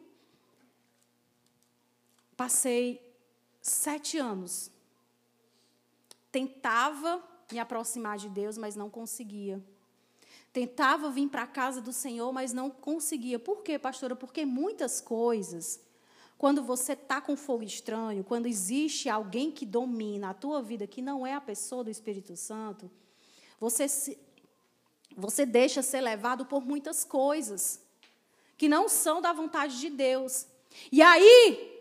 [2.35, 3.15] passei
[3.61, 4.71] sete anos,
[6.31, 9.63] tentava me aproximar de Deus, mas não conseguia.
[10.51, 13.37] Tentava vir para a casa do Senhor, mas não conseguia.
[13.37, 14.15] Por quê, pastora?
[14.15, 15.79] Porque muitas coisas,
[16.37, 21.01] quando você está com fogo estranho, quando existe alguém que domina a tua vida, que
[21.01, 22.89] não é a pessoa do Espírito Santo,
[23.59, 24.17] você, se,
[25.15, 27.81] você deixa ser levado por muitas coisas
[28.57, 30.47] que não são da vontade de Deus.
[30.91, 31.77] E aí,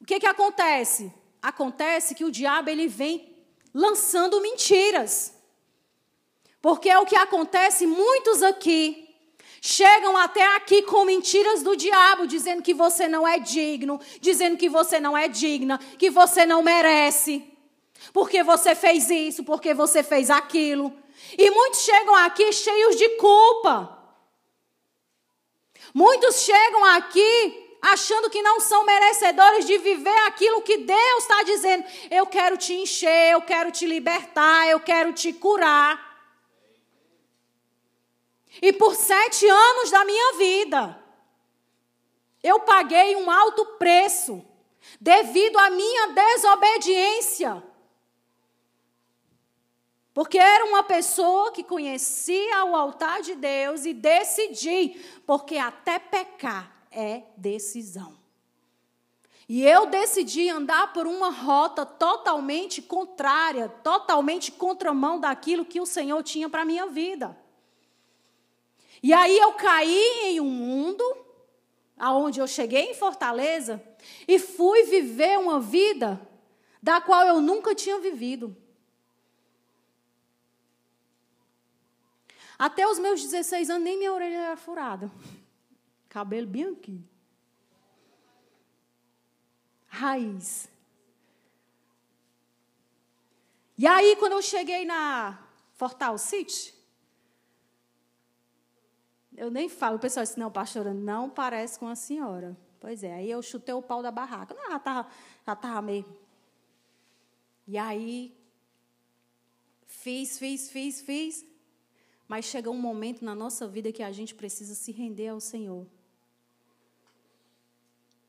[0.00, 1.12] o que, que acontece?
[1.40, 3.36] Acontece que o diabo ele vem
[3.74, 5.34] lançando mentiras.
[6.60, 9.08] Porque é o que acontece, muitos aqui
[9.60, 14.68] chegam até aqui com mentiras do diabo, dizendo que você não é digno, dizendo que
[14.68, 17.44] você não é digna, que você não merece,
[18.12, 20.92] porque você fez isso, porque você fez aquilo.
[21.36, 23.96] E muitos chegam aqui cheios de culpa.
[25.92, 31.84] Muitos chegam aqui achando que não são merecedores de viver aquilo que Deus está dizendo.
[32.10, 36.07] Eu quero te encher, eu quero te libertar, eu quero te curar.
[38.60, 40.98] E por sete anos da minha vida,
[42.42, 44.44] eu paguei um alto preço
[45.00, 47.62] devido à minha desobediência.
[50.12, 56.72] Porque era uma pessoa que conhecia o altar de Deus e decidi, porque até pecar
[56.90, 58.18] é decisão.
[59.48, 66.22] E eu decidi andar por uma rota totalmente contrária, totalmente contramão daquilo que o Senhor
[66.22, 67.38] tinha para a minha vida.
[69.02, 71.04] E aí eu caí em um mundo
[71.96, 73.82] aonde eu cheguei em Fortaleza
[74.26, 76.20] e fui viver uma vida
[76.82, 78.56] da qual eu nunca tinha vivido.
[82.58, 85.10] Até os meus 16 anos nem minha orelha era furada.
[86.08, 87.00] Cabelo bem aqui.
[89.86, 90.68] Raiz.
[93.76, 95.38] E aí, quando eu cheguei na
[95.74, 96.74] Fortal City,
[99.38, 102.56] eu nem falo, o pessoal disse, não, pastora, não parece com a senhora.
[102.80, 104.54] Pois é, aí eu chutei o pau da barraca.
[104.54, 105.08] Não, já estava
[105.44, 106.04] tava meio.
[107.66, 108.36] E aí,
[109.86, 111.46] fiz, fiz, fiz, fiz.
[112.26, 115.86] Mas chega um momento na nossa vida que a gente precisa se render ao Senhor.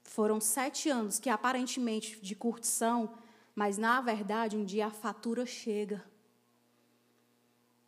[0.03, 3.13] Foram sete anos que aparentemente de curtição,
[3.53, 6.03] mas na verdade um dia a fatura chega.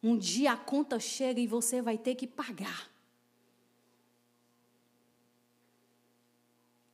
[0.03, 2.90] Um dia a conta chega e você vai ter que pagar.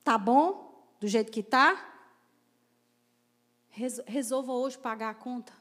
[0.08, 0.88] Tá bom?
[0.98, 1.86] Do jeito que tá?
[4.06, 5.52] Resolva hoje pagar a conta.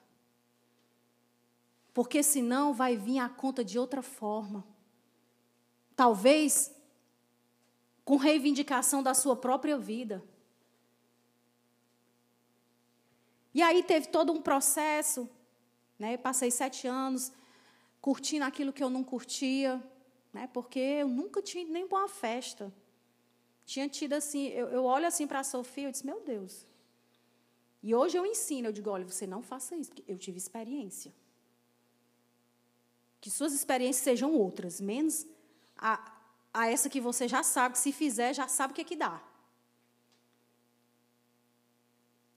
[1.94, 4.66] Porque senão vai vir a conta de outra forma.
[5.98, 6.74] Talvez
[8.06, 10.24] com reivindicação da sua própria vida.
[13.54, 15.30] E aí teve todo um processo,
[16.00, 16.16] né?
[16.16, 17.34] Passei sete anos
[18.00, 19.84] curtindo aquilo que eu não curtia,
[20.32, 20.50] né?
[20.54, 22.74] Porque eu nunca tinha nem para uma festa.
[23.68, 26.66] Tinha tido assim, eu, eu olho assim para a Sofia, eu disse, meu Deus.
[27.84, 31.14] E hoje eu ensino, eu digo, olha, você não faça isso, porque eu tive experiência.
[33.20, 35.28] Que suas experiências sejam outras, menos
[35.78, 36.18] a,
[36.54, 38.96] a essa que você já sabe, que se fizer, já sabe o que, é que
[38.96, 39.22] dá.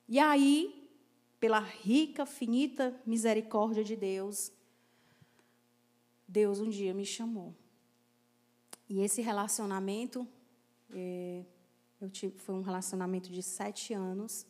[0.08, 0.90] E aí,
[1.38, 4.50] pela rica, finita misericórdia de Deus,
[6.26, 7.54] Deus um dia me chamou.
[8.88, 10.26] E esse relacionamento,
[10.94, 11.44] é,
[12.00, 14.46] eu tive, foi um relacionamento de sete anos.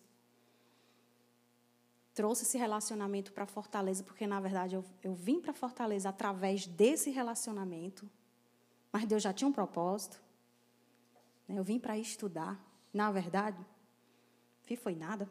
[2.14, 7.10] Trouxe esse relacionamento para Fortaleza, porque, na verdade, eu, eu vim para Fortaleza através desse
[7.10, 8.08] relacionamento.
[8.92, 10.20] Mas Deus já tinha um propósito.
[11.48, 11.58] Né?
[11.58, 12.60] Eu vim para estudar.
[12.92, 13.64] Na verdade,
[14.76, 15.28] foi nada.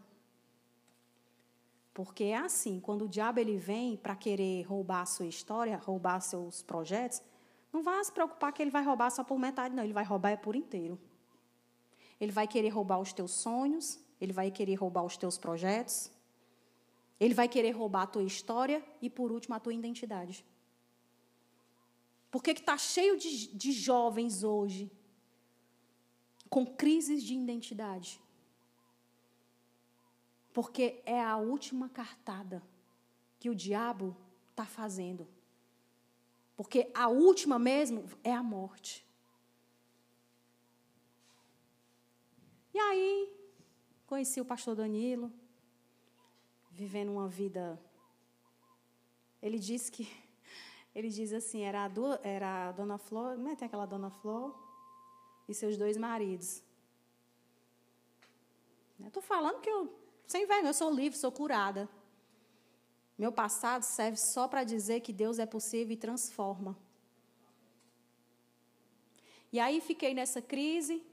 [1.93, 6.21] Porque é assim, quando o diabo ele vem para querer roubar a sua história, roubar
[6.21, 7.21] seus projetos,
[7.71, 9.83] não vá se preocupar que ele vai roubar só por metade, não.
[9.83, 10.99] Ele vai roubar é por inteiro.
[12.19, 16.11] Ele vai querer roubar os teus sonhos, ele vai querer roubar os teus projetos,
[17.19, 20.45] ele vai querer roubar a tua história e, por último, a tua identidade.
[22.31, 24.91] Por que está cheio de, de jovens hoje
[26.49, 28.21] com crises de identidade?
[30.53, 32.61] Porque é a última cartada
[33.39, 34.15] que o diabo
[34.51, 35.27] está fazendo.
[36.59, 39.07] Porque a última mesmo é a morte.
[42.73, 43.33] E aí,
[44.05, 45.31] conheci o pastor Danilo,
[46.69, 47.81] vivendo uma vida.
[49.41, 50.05] Ele disse que
[50.93, 53.55] ele diz assim: era a, do, era a dona Flor, não é?
[53.55, 54.53] Tem aquela dona Flor
[55.47, 56.61] e seus dois maridos.
[58.99, 59.97] Estou falando que eu,
[60.27, 61.87] sem vergonha, eu sou livre, sou curada.
[63.19, 66.73] Meu passado serve só para dizer que Deus é possível e transforma.
[69.51, 71.03] E aí fiquei nessa crise.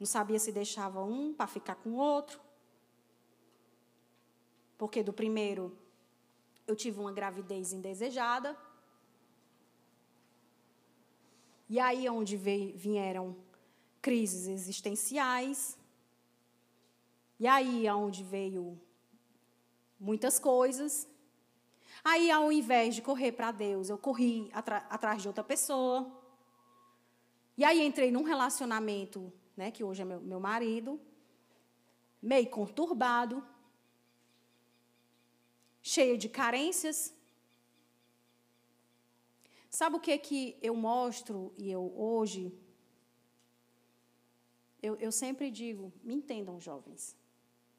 [0.00, 2.40] Não sabia se deixava um para ficar com o outro.
[4.78, 5.76] Porque do primeiro
[6.66, 8.56] eu tive uma gravidez indesejada.
[11.68, 13.36] E aí é onde vieram
[14.00, 15.76] crises existenciais.
[17.38, 18.80] E aí é onde veio
[20.02, 21.08] muitas coisas.
[22.04, 25.98] Aí, ao invés de correr para Deus, eu corri atrás de outra pessoa.
[27.56, 31.00] E aí entrei num relacionamento, né, que hoje é meu, meu marido,
[32.20, 33.46] meio conturbado,
[35.80, 37.14] cheio de carências.
[39.70, 42.52] Sabe o que que eu mostro e eu hoje
[44.82, 47.16] eu, eu sempre digo, me entendam, jovens.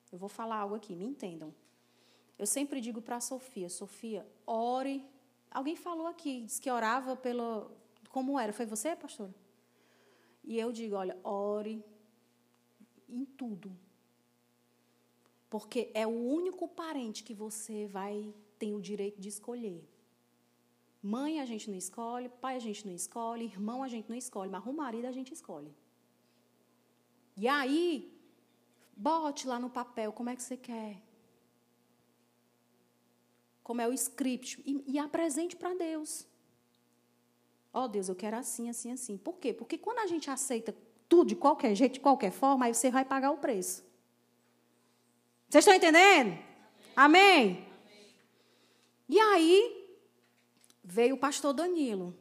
[0.09, 1.53] Eu vou falar algo aqui, me entendam.
[2.37, 5.05] Eu sempre digo para a Sofia, Sofia, ore.
[5.51, 7.71] Alguém falou aqui, disse que orava pelo.
[8.09, 8.51] Como era?
[8.51, 9.33] Foi você, pastor?
[10.43, 11.83] E eu digo, olha, ore
[13.07, 13.75] em tudo.
[15.49, 19.87] Porque é o único parente que você vai ter o direito de escolher.
[21.01, 24.49] Mãe a gente não escolhe, pai a gente não escolhe, irmão a gente não escolhe,
[24.49, 25.71] mas o marido a gente escolhe.
[27.35, 28.11] E aí,
[28.95, 31.01] bote lá no papel como é que você quer.
[33.63, 34.61] Como é o script.
[34.65, 36.27] E, e apresente para Deus.
[37.73, 39.17] Ó oh, Deus, eu quero assim, assim, assim.
[39.17, 39.53] Por quê?
[39.53, 40.75] Porque quando a gente aceita
[41.09, 43.83] tudo de qualquer jeito, de qualquer forma, aí você vai pagar o preço.
[45.49, 46.37] Vocês estão entendendo?
[46.95, 47.41] Amém?
[47.41, 47.67] Amém?
[49.07, 49.97] E aí
[50.83, 52.15] veio o pastor Danilo.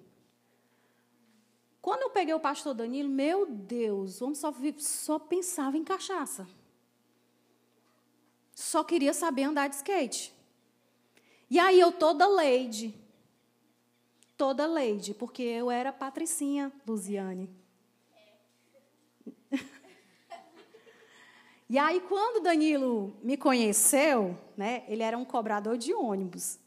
[1.81, 6.47] Quando eu peguei o pastor Danilo, meu Deus, o homem só, só pensava em cachaça.
[8.55, 10.33] Só queria saber andar de skate.
[11.53, 12.95] E aí eu toda lady.
[14.39, 17.51] Toda lady, porque eu era patricinha, Luziane.
[21.69, 26.59] e aí, quando Danilo me conheceu, né, ele era um cobrador de ônibus.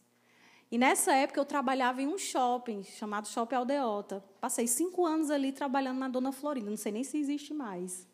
[0.69, 4.23] E nessa época eu trabalhava em um shopping chamado Shopping Aldeota.
[4.39, 6.69] Passei cinco anos ali trabalhando na Dona Florinda.
[6.69, 8.07] Não sei nem se existe mais.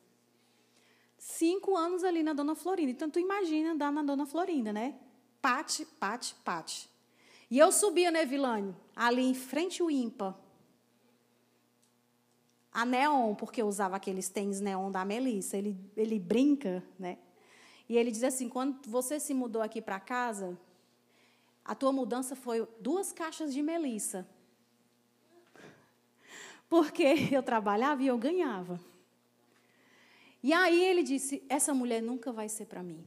[1.17, 2.91] Cinco anos ali na Dona Florinda.
[2.91, 4.95] Então tu imagina andar na Dona Florinda, né?
[5.41, 6.89] Pate, pate, pate.
[7.49, 8.75] E eu subia, né, Vilânio?
[8.95, 10.37] Ali em frente ao IMPA.
[12.71, 15.57] A Neon, porque eu usava aqueles tênis Neon da Melissa.
[15.57, 17.17] Ele, ele brinca, né?
[17.89, 20.57] E ele diz assim: quando você se mudou aqui para casa,
[21.65, 24.25] a tua mudança foi duas caixas de melissa.
[26.69, 28.79] Porque eu trabalhava e eu ganhava.
[30.41, 33.05] E aí ele disse: essa mulher nunca vai ser para mim.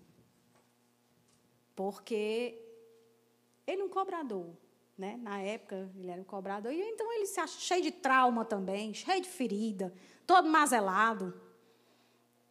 [1.74, 2.60] Porque
[3.66, 4.56] ele é um cobrador.
[4.96, 5.16] Né?
[5.16, 6.72] Na época, ele era um cobrador.
[6.72, 9.92] E então ele se acha cheio de trauma também, cheio de ferida,
[10.26, 11.34] todo mazelado.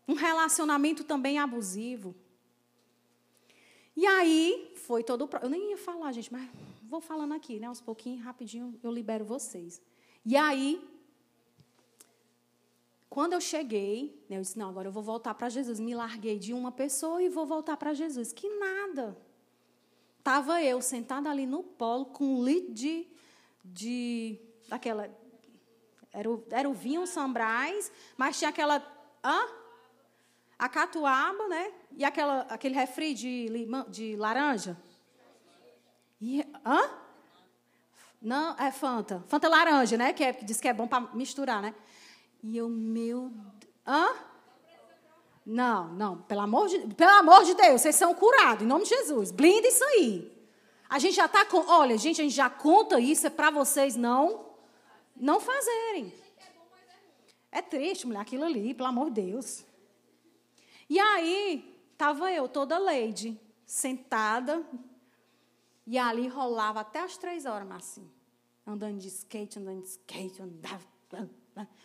[0.08, 2.14] Um relacionamento também abusivo.
[3.96, 5.30] E aí foi todo.
[5.42, 6.50] Eu nem ia falar, gente, mas
[6.84, 7.68] vou falando aqui, né?
[7.68, 9.82] Aos pouquinhos, rapidinho, eu libero vocês.
[10.26, 10.82] E aí,
[13.14, 15.80] quando eu cheguei, né, eu disse: não, agora eu vou voltar para Jesus.
[15.80, 18.34] Me larguei de uma pessoa e vou voltar para Jesus.
[18.34, 19.16] Que nada.
[20.18, 23.08] Estava eu sentada ali no polo com um litro de.
[23.64, 25.16] de daquela.
[26.12, 28.84] Era o, era o vinho Sambrais, mas tinha aquela.
[29.24, 29.48] Hã?
[30.58, 31.72] A catuaba, né?
[31.96, 34.76] E aquela, aquele refri de, limão, de laranja?
[36.20, 36.90] E, hã?
[38.20, 39.24] Não, é Fanta.
[39.28, 40.14] Fanta laranja, né?
[40.14, 41.76] Que, é, que diz que é bom para misturar, né?
[42.44, 43.32] E eu, meu.
[43.88, 44.14] Hã?
[45.46, 46.22] Não, não.
[46.24, 49.32] Pelo amor, de, pelo amor de Deus, vocês são curados, em nome de Jesus.
[49.32, 50.32] Blinda isso aí.
[50.90, 51.58] A gente já está com.
[51.68, 54.46] Olha, gente, a gente já conta isso, é para vocês não,
[55.16, 56.14] não fazerem.
[57.52, 59.64] É triste, mulher, aquilo ali, pelo amor de Deus.
[60.90, 64.66] E aí, Estava eu, toda lady, sentada,
[65.86, 68.12] e ali rolava até as três horas, Marcinho.
[68.66, 70.84] Andando de skate, andando de skate, andava.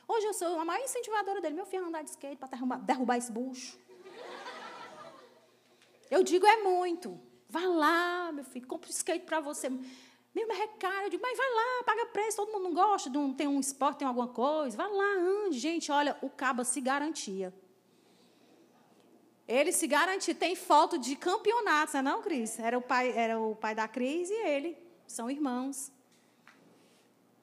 [0.07, 1.55] Hoje eu sou a maior incentivadora dele.
[1.55, 2.49] Meu filho andar de skate para
[2.79, 3.79] derrubar, esse bucho.
[6.11, 7.21] Eu digo, é muito.
[7.49, 9.69] Vá lá, meu filho, compre skate para você.
[9.69, 11.07] Meu, mas é caro.
[11.07, 12.39] Eu digo, mas vai lá, paga preço.
[12.39, 14.77] Todo mundo não gosta, um, tem um esporte, tem alguma coisa.
[14.77, 15.59] Vai lá, ande.
[15.59, 17.53] Gente, olha, o caba se garantia.
[19.47, 20.35] Ele se garantiu.
[20.35, 22.59] Tem foto de campeonatos, não é não, Cris?
[22.59, 24.79] Era o pai, era o pai da Cris e ele.
[25.07, 25.91] São irmãos.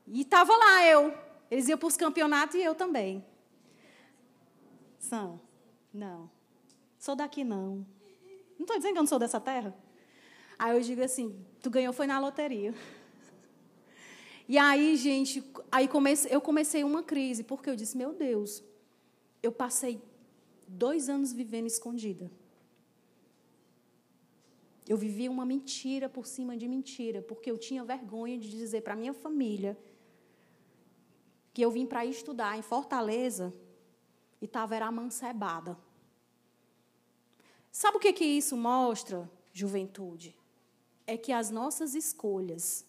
[0.08, 1.25] E estava lá eu.
[1.56, 3.24] Eles iam para os campeonatos e eu também.
[5.00, 5.40] São?
[5.94, 6.30] Não.
[7.00, 7.88] Sou daqui, não.
[8.60, 9.74] Não estou dizendo que eu não sou dessa terra.
[10.60, 12.74] Aí eu digo assim, tu ganhou foi na loteria.
[14.48, 18.64] E aí, gente, aí comecei, eu comecei uma crise, porque eu disse, meu Deus,
[19.42, 20.00] eu passei
[20.68, 22.30] dois anos vivendo escondida.
[24.88, 28.96] Eu vivia uma mentira por cima de mentira, porque eu tinha vergonha de dizer para
[28.96, 29.76] minha família
[31.56, 33.52] que eu vim para estudar em Fortaleza
[34.40, 35.76] e estava era amancebada.
[37.72, 40.38] Sabe o que, que isso mostra, juventude?
[41.08, 42.86] é que as nossas escolhas,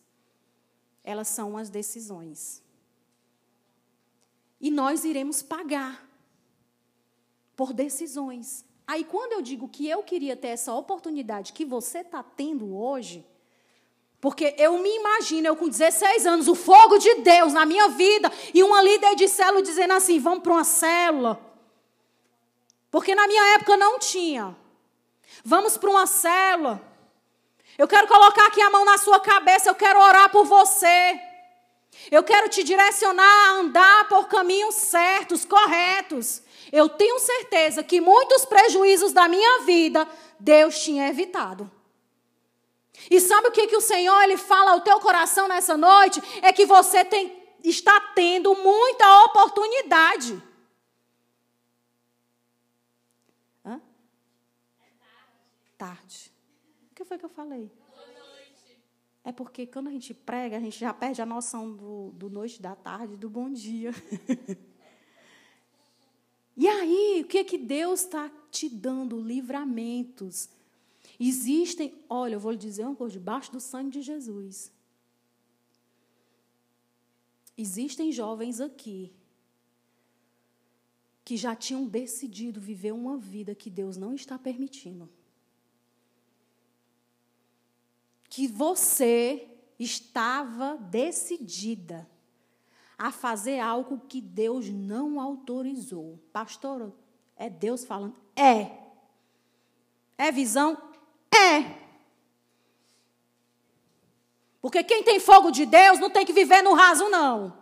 [1.04, 2.62] elas são as decisões.
[4.60, 6.08] E nós iremos pagar
[7.54, 8.64] por decisões.
[8.86, 13.24] Aí, quando eu digo que eu queria ter essa oportunidade que você está tendo hoje,
[14.20, 18.32] porque eu me imagino, eu com 16 anos, o fogo de Deus na minha vida,
[18.54, 21.40] e uma líder de célula dizendo assim: vamos para uma célula.
[22.90, 24.56] Porque na minha época não tinha.
[25.44, 26.80] Vamos para uma célula.
[27.76, 31.20] Eu quero colocar aqui a mão na sua cabeça, eu quero orar por você.
[32.10, 36.42] Eu quero te direcionar a andar por caminhos certos, corretos.
[36.72, 40.06] Eu tenho certeza que muitos prejuízos da minha vida
[40.38, 41.70] Deus tinha evitado.
[43.10, 46.20] E sabe o que, que o Senhor ele fala ao teu coração nessa noite?
[46.42, 50.42] É que você tem, está tendo muita oportunidade.
[53.64, 53.80] Hã?
[55.76, 56.32] Tarde.
[56.90, 57.70] O que foi que eu falei?
[59.26, 62.62] É porque quando a gente prega, a gente já perde a noção do, do noite,
[62.62, 63.90] da tarde, do bom dia.
[66.56, 69.20] e aí, o que, que Deus está te dando?
[69.20, 70.48] Livramentos.
[71.18, 74.72] Existem, olha, eu vou lhe dizer uma coisa, debaixo do sangue de Jesus.
[77.56, 79.12] Existem jovens aqui
[81.24, 85.08] que já tinham decidido viver uma vida que Deus não está permitindo.
[88.36, 89.48] que você
[89.78, 92.06] estava decidida
[92.98, 96.18] a fazer algo que Deus não autorizou.
[96.34, 96.92] Pastor,
[97.34, 98.14] é Deus falando?
[98.36, 98.76] É.
[100.18, 100.76] É visão?
[101.34, 101.76] É.
[104.60, 107.56] Porque quem tem fogo de Deus não tem que viver no raso, não.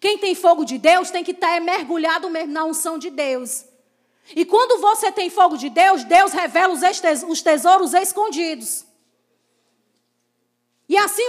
[0.00, 3.64] Quem tem fogo de Deus tem que estar mergulhado mesmo na unção de Deus.
[4.34, 6.74] E quando você tem fogo de Deus, Deus revela
[7.28, 8.84] os tesouros escondidos.
[10.88, 11.26] E assim,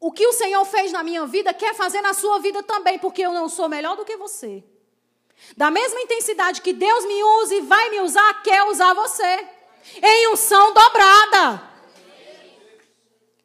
[0.00, 3.22] o que o Senhor fez na minha vida, quer fazer na sua vida também, porque
[3.22, 4.62] eu não sou melhor do que você.
[5.56, 9.48] Da mesma intensidade que Deus me usa e vai me usar, quer usar você.
[10.02, 11.70] Em unção dobrada.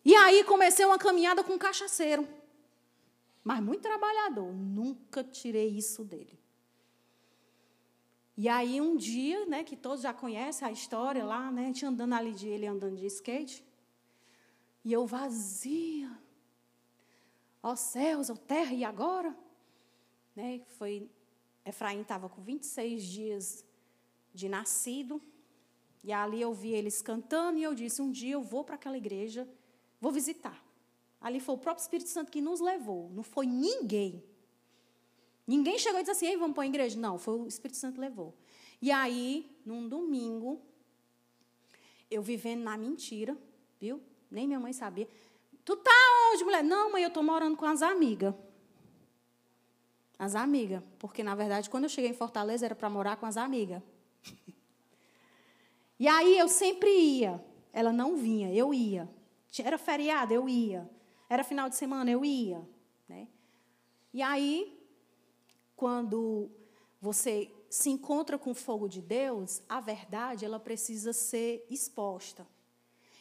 [0.03, 2.27] E aí comecei uma caminhada com um cachaceiro.
[3.43, 4.51] Mas muito trabalhador.
[4.53, 6.39] Nunca tirei isso dele.
[8.37, 11.85] E aí um dia, né, que todos já conhecem a história lá, né, a gente
[11.85, 13.63] andando ali de ele andando de skate.
[14.83, 16.09] E eu vazia.
[17.61, 19.35] Ó céus, ó terra, e agora?
[20.35, 20.61] Né?
[20.77, 21.07] Foi,
[21.63, 23.65] Efraim estava com 26 dias
[24.33, 25.21] de nascido.
[26.03, 28.97] E ali eu vi eles cantando e eu disse: um dia eu vou para aquela
[28.97, 29.47] igreja,
[29.99, 30.63] vou visitar.
[31.19, 34.23] Ali foi o próprio Espírito Santo que nos levou, não foi ninguém.
[35.45, 36.99] Ninguém chegou e disse assim: Ei, vamos para a igreja.
[36.99, 38.33] Não, foi o Espírito Santo que levou.
[38.81, 40.61] E aí, num domingo,
[42.09, 43.37] eu vivendo na mentira,
[43.79, 44.01] viu?
[44.29, 45.07] Nem minha mãe sabia.
[45.63, 45.91] Tu tá
[46.31, 46.63] onde, mulher?
[46.63, 48.33] Não, mãe, eu estou morando com as amigas.
[50.17, 50.81] As amigas.
[50.97, 53.81] Porque, na verdade, quando eu cheguei em Fortaleza, era para morar com as amigas.
[56.01, 57.39] e aí eu sempre ia.
[57.71, 59.07] Ela não vinha, eu ia.
[59.63, 60.89] Era feriado, eu ia.
[61.29, 62.67] Era final de semana, eu ia.
[63.07, 63.27] Né?
[64.11, 64.83] E aí,
[65.75, 66.49] quando
[66.99, 72.47] você se encontra com o fogo de Deus, a verdade ela precisa ser exposta.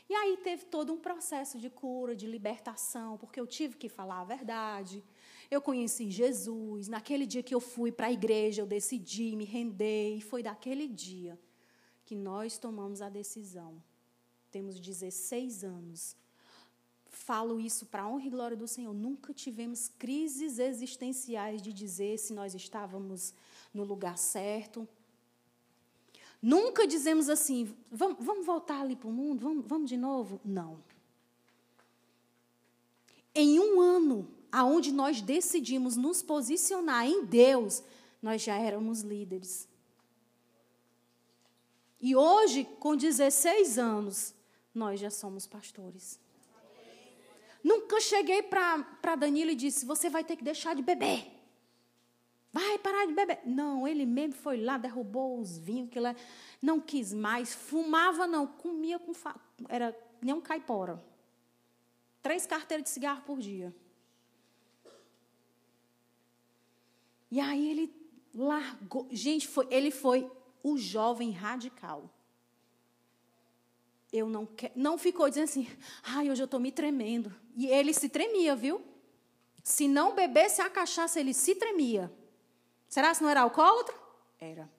[0.09, 4.23] E aí teve todo um processo de cura, de libertação, porque eu tive que falar
[4.23, 5.05] a verdade.
[5.51, 6.89] Eu conheci Jesus.
[6.89, 10.17] Naquele dia que eu fui para a igreja, eu decidi me render.
[10.17, 11.39] E foi daquele dia
[12.11, 13.81] que nós tomamos a decisão.
[14.51, 16.17] Temos 16 anos.
[17.09, 18.93] Falo isso para a honra e glória do Senhor.
[18.93, 23.33] Nunca tivemos crises existenciais de dizer se nós estávamos
[23.73, 24.89] no lugar certo,
[26.43, 30.41] Nunca dizemos assim, vamos, vamos voltar ali para o mundo, vamos, vamos de novo.
[30.43, 30.83] Não.
[33.35, 37.83] Em um ano, aonde nós decidimos nos posicionar em Deus,
[38.23, 39.69] nós já éramos líderes.
[42.01, 44.35] E hoje, com 16 anos,
[44.75, 46.19] nós já somos pastores.
[47.63, 51.31] Nunca cheguei para Danilo e disse: Você vai ter que deixar de beber.
[52.53, 53.41] Vai parar de beber.
[53.45, 56.17] Não, ele mesmo foi lá, derrubou os vinhos que ele
[56.61, 57.55] não quis mais.
[57.55, 59.13] Fumava, não, comia com.
[59.13, 59.37] Fa...
[59.69, 61.03] Era nem um caipora.
[62.23, 63.75] Três carteiras de cigarro por dia.
[67.31, 67.95] E aí ele
[68.35, 69.07] largou.
[69.11, 70.31] Gente, foi, ele foi
[70.63, 72.11] o jovem radical.
[74.13, 74.49] Eu não.
[74.75, 75.69] Não ficou dizendo assim,
[76.03, 77.35] ai, hoje eu estou me tremendo.
[77.57, 78.83] E ele se tremia, viu?
[79.63, 82.13] Se não bebesse a cachaça, ele se tremia.
[82.89, 83.95] Será que não era alcoólatra?
[84.39, 84.71] Era.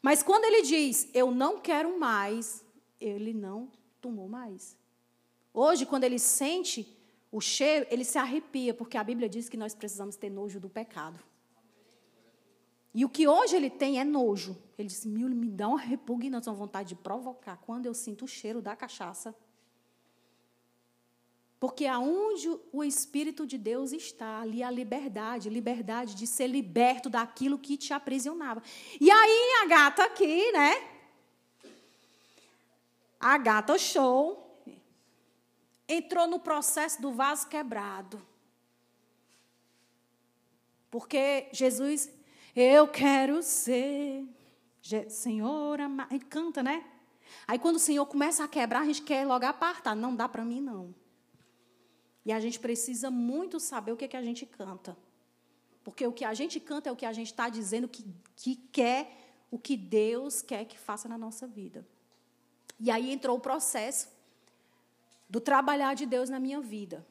[0.00, 2.64] Mas quando ele diz, eu não quero mais,
[3.00, 3.70] ele não
[4.00, 4.76] tomou mais.
[5.52, 6.96] Hoje, quando ele sente
[7.32, 10.70] o cheiro, ele se arrepia, porque a Bíblia diz que nós precisamos ter nojo do
[10.70, 11.18] pecado.
[12.92, 14.60] E o que hoje ele tem é nojo.
[14.76, 18.60] Ele diz: Mil, me dá uma repugnação, vontade de provocar quando eu sinto o cheiro
[18.60, 19.34] da cachaça.
[21.60, 27.58] Porque aonde o Espírito de Deus está, ali a liberdade, liberdade de ser liberto daquilo
[27.58, 28.62] que te aprisionava.
[28.98, 30.90] E aí a gata aqui, né?
[33.20, 34.58] A gata show
[35.86, 38.26] entrou no processo do vaso quebrado.
[40.90, 42.08] Porque Jesus,
[42.54, 44.26] eu quero ser
[45.08, 45.80] Senhor.
[45.80, 46.84] A gente canta, né?
[47.46, 49.94] Aí quando o Senhor começa a quebrar, a gente quer logo apartar.
[49.94, 50.94] Não dá para mim, não.
[52.24, 54.96] E a gente precisa muito saber o que, é que a gente canta.
[55.82, 58.04] Porque o que a gente canta é o que a gente está dizendo que,
[58.36, 61.86] que quer, o que Deus quer que faça na nossa vida.
[62.78, 64.08] E aí entrou o processo
[65.28, 67.06] do trabalhar de Deus na minha vida.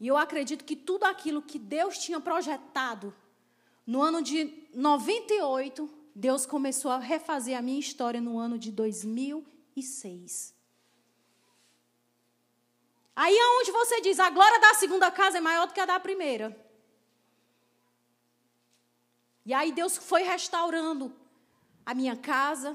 [0.00, 3.14] E eu acredito que tudo aquilo que Deus tinha projetado
[3.92, 4.38] no ano de
[4.72, 10.54] 98, Deus começou a refazer a minha história no ano de 2006.
[13.14, 15.84] Aí é onde você diz, a glória da segunda casa é maior do que a
[15.84, 16.58] da primeira.
[19.44, 21.14] E aí Deus foi restaurando
[21.84, 22.74] a minha casa,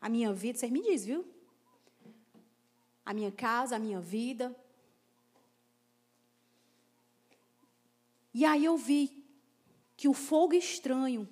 [0.00, 0.58] a minha vida.
[0.58, 1.22] Você me diz, viu?
[3.04, 4.56] A minha casa, a minha vida.
[8.32, 9.25] E aí eu vi
[10.06, 11.28] que o fogo estranho,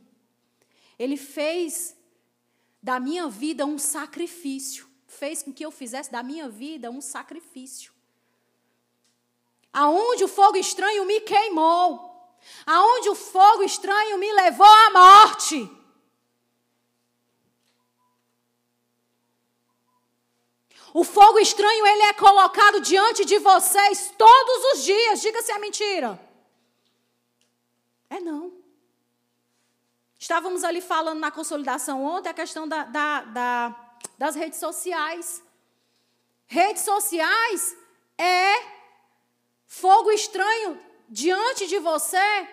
[0.98, 1.96] ele fez
[2.82, 4.88] da minha vida um sacrifício.
[5.06, 7.94] Fez com que eu fizesse da minha vida um sacrifício
[9.72, 15.68] aonde o fogo estranho me queimou, aonde o fogo estranho me levou à morte.
[20.92, 25.20] O fogo estranho ele é colocado diante de vocês todos os dias.
[25.20, 26.24] Diga se é mentira.
[28.14, 28.63] É não.
[30.24, 35.42] Estávamos ali falando na consolidação ontem a questão da, da, da, das redes sociais.
[36.46, 37.76] Redes sociais
[38.16, 38.54] é
[39.66, 42.48] fogo estranho diante de você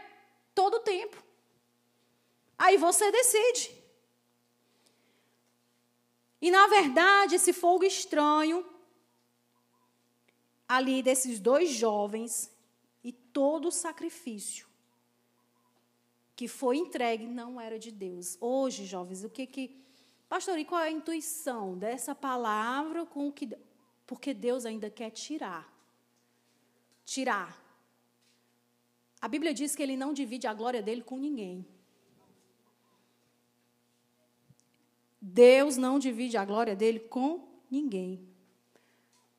[0.54, 1.16] todo o tempo.
[2.58, 3.74] Aí você decide.
[6.42, 8.66] E na verdade, esse fogo estranho
[10.68, 12.52] ali desses dois jovens
[13.02, 14.70] e todo o sacrifício
[16.42, 18.36] que foi entregue não era de Deus.
[18.42, 19.80] Hoje, jovens, o que que
[20.28, 23.48] Pastor, e qual é a intuição dessa palavra com o que
[24.08, 25.72] porque Deus ainda quer tirar
[27.06, 27.62] tirar.
[29.22, 31.64] A Bíblia diz que ele não divide a glória dele com ninguém.
[35.22, 38.28] Deus não divide a glória dele com ninguém.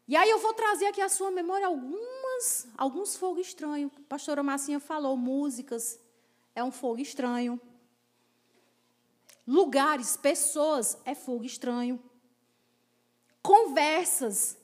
[0.07, 3.91] E aí eu vou trazer aqui à sua memória algumas, alguns fogo estranho.
[3.97, 5.99] A pastora Massinha falou, músicas
[6.55, 7.61] é um fogo estranho.
[9.47, 12.03] Lugares, pessoas é fogo estranho.
[13.43, 14.57] Conversas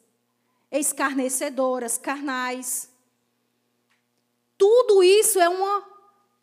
[0.71, 2.93] escarnecedoras, carnais.
[4.57, 5.87] Tudo isso é uma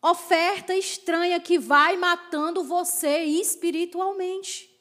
[0.02, 4.72] oferta estranha que vai matando você espiritualmente.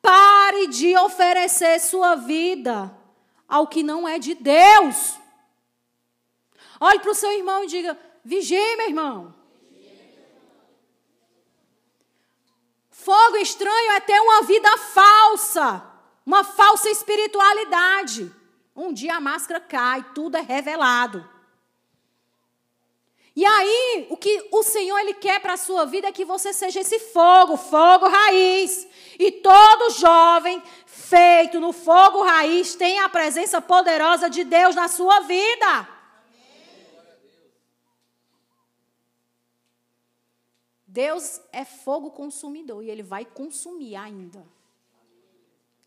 [0.00, 2.96] Pare de oferecer sua vida
[3.46, 5.18] ao que não é de Deus.
[6.80, 9.39] Olhe para o seu irmão e diga: vigie, meu irmão.
[13.04, 15.82] Fogo estranho é ter uma vida falsa,
[16.24, 18.30] uma falsa espiritualidade.
[18.76, 21.26] Um dia a máscara cai, tudo é revelado.
[23.34, 26.52] E aí, o que o Senhor ele quer para a sua vida é que você
[26.52, 28.86] seja esse fogo, fogo raiz.
[29.18, 35.20] E todo jovem feito no fogo raiz tem a presença poderosa de Deus na sua
[35.20, 35.99] vida.
[40.90, 44.44] Deus é fogo consumidor e ele vai consumir ainda.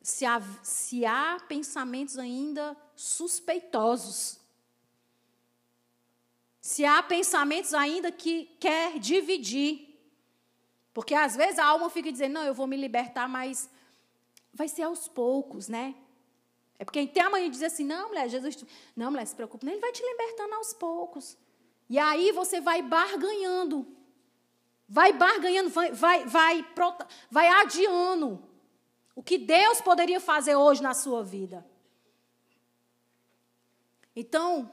[0.02, 4.40] Se há, se há pensamentos ainda suspeitosos,
[6.62, 9.94] se há pensamentos ainda que quer dividir.
[10.94, 13.70] Porque às vezes a alma fica dizendo, não, eu vou me libertar, mas
[14.54, 15.96] vai ser aos poucos, né?
[16.80, 18.64] É porque tem a mãe dizer assim, não, mulher, Jesus,
[18.96, 21.38] não, mulher, se preocupe, ele vai te libertando aos poucos.
[21.90, 23.86] E aí você vai barganhando.
[24.88, 26.66] Vai barganhando, vai, vai, vai,
[27.32, 28.44] vai adiando
[29.16, 31.66] o que Deus poderia fazer hoje na sua vida.
[34.16, 34.72] Então,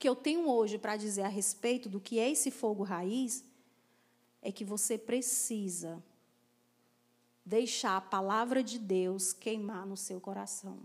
[0.00, 3.44] que eu tenho hoje para dizer a respeito do que é esse fogo raiz
[4.40, 6.02] é que você precisa
[7.44, 10.78] deixar a palavra de Deus queimar no seu coração.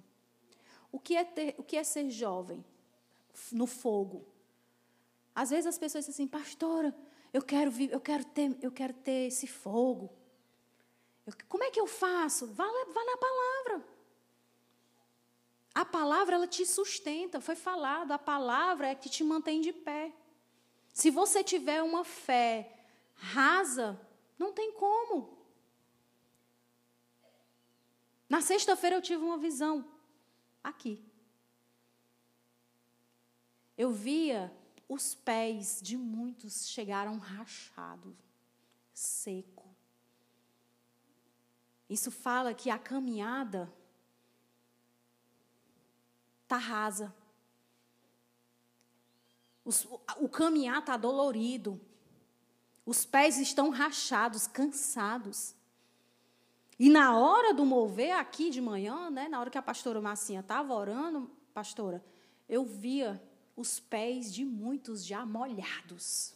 [0.92, 2.64] O que é, ter, o que é ser jovem?
[3.54, 4.26] No fogo.
[5.34, 6.94] Às vezes as pessoas dizem assim, pastora,
[7.36, 10.10] eu quero, eu quero, ter, eu quero ter esse fogo.
[11.28, 12.48] Eu, como é que eu faço?
[12.48, 13.86] Vá, vá na palavra.
[15.74, 17.42] A palavra, ela te sustenta.
[17.42, 20.14] Foi falado, a palavra é que te mantém de pé.
[20.94, 22.72] Se você tiver uma fé
[23.16, 24.00] rasa,
[24.40, 25.38] não tem como.
[28.30, 29.86] Na sexta-feira eu tive uma visão
[30.64, 31.04] aqui.
[33.78, 34.50] Eu via
[34.88, 38.16] os pés de muitos chegaram rachados,
[38.94, 39.66] seco.
[41.90, 43.72] Isso fala que a caminhada
[46.48, 47.14] tá rasa.
[49.64, 51.80] Os, o caminhar está dolorido.
[52.86, 55.56] Os pés estão rachados, cansados.
[56.78, 60.42] E na hora do mover aqui de manhã, né, na hora que a pastora Marcinha
[60.42, 62.04] estava orando, pastora,
[62.48, 63.22] eu via
[63.56, 66.34] os pés de muitos já molhados.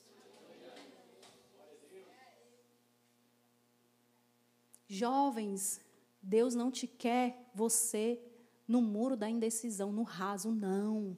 [4.87, 5.79] Jovens,
[6.21, 8.19] Deus não te quer você
[8.67, 11.17] no muro da indecisão, no raso, não.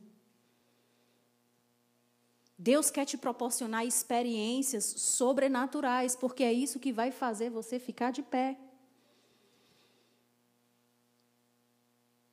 [2.58, 8.22] Deus quer te proporcionar experiências sobrenaturais, porque é isso que vai fazer você ficar de
[8.22, 8.60] pé.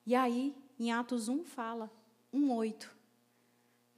[0.05, 1.91] E aí, em Atos 1 fala,
[2.33, 2.98] 1:8.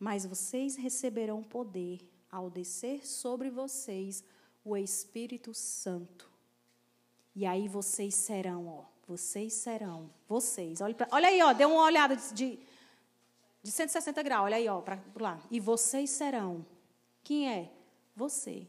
[0.01, 2.01] Mas vocês receberão poder
[2.33, 4.25] ao descer sobre vocês
[4.65, 6.29] o Espírito Santo.
[7.37, 10.81] E aí vocês serão, ó, vocês serão, vocês.
[10.81, 12.59] Olha, pra, olha aí, ó, dê uma olhada de,
[13.63, 15.41] de 160 graus, olha aí, ó, para lá.
[15.51, 16.67] E vocês serão.
[17.23, 17.71] Quem é?
[18.17, 18.67] Você.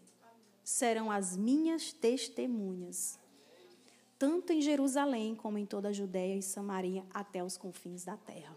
[0.63, 3.19] Serão as minhas testemunhas
[4.21, 8.55] tanto em Jerusalém como em toda a Judéia e Samaria, até os confins da terra.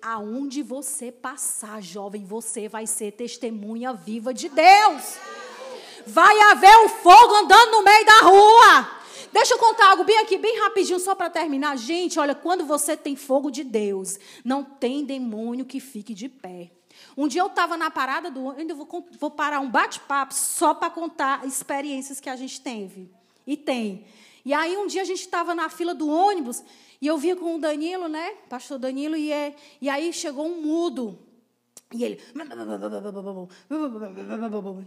[0.00, 5.18] Aonde você passar, jovem, você vai ser testemunha viva de Deus.
[6.06, 8.98] Vai haver um fogo andando no meio da rua.
[9.32, 11.76] Deixa eu contar algo bem aqui, bem rapidinho, só para terminar.
[11.76, 16.70] Gente, olha, quando você tem fogo de Deus, não tem demônio que fique de pé.
[17.16, 18.50] Um dia eu estava na parada do.
[18.50, 18.88] Ainda vou,
[19.18, 23.10] vou parar um bate-papo só para contar experiências que a gente teve.
[23.46, 24.06] E tem.
[24.44, 26.62] E aí um dia a gente estava na fila do ônibus
[27.00, 28.34] e eu via com o Danilo, né?
[28.48, 31.18] Pastor Danilo, e, é, e aí chegou um mudo.
[31.92, 32.20] E ele.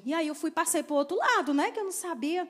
[0.06, 1.72] E aí eu fui, passei para o outro lado, né?
[1.72, 2.48] Que eu não sabia.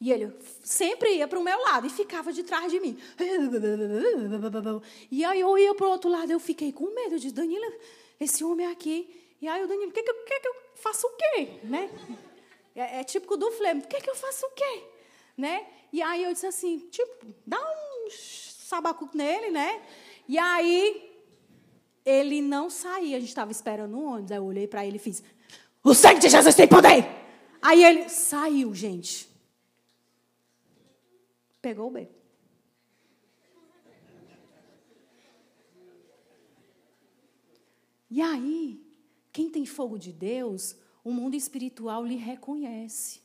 [0.00, 0.32] E ele
[0.64, 2.98] sempre ia para o meu lado e ficava de trás de mim.
[5.10, 7.72] E aí eu ia para o outro lado, eu fiquei com medo de Danilo,
[8.18, 9.08] esse homem aqui.
[9.40, 11.60] E aí o Danilo, o que, que, que, que eu faço o quê?
[11.62, 11.88] Né?
[12.74, 14.82] É, é típico do Flamengo, o que, que eu faço o quê?
[15.36, 15.64] Né?
[15.92, 18.10] E aí eu disse assim, tipo, dá um
[18.72, 19.82] sabacu nele, né?
[20.26, 21.10] E aí
[22.04, 24.32] ele não saía, a gente estava esperando o ônibus.
[24.32, 25.22] Aí eu olhei para ele e fiz:
[25.84, 27.06] O sangue de Jesus tem poder!
[27.60, 29.28] Aí ele saiu, gente.
[31.60, 32.08] Pegou o B.
[38.10, 38.84] E aí,
[39.32, 43.22] quem tem fogo de Deus, o mundo espiritual lhe reconhece.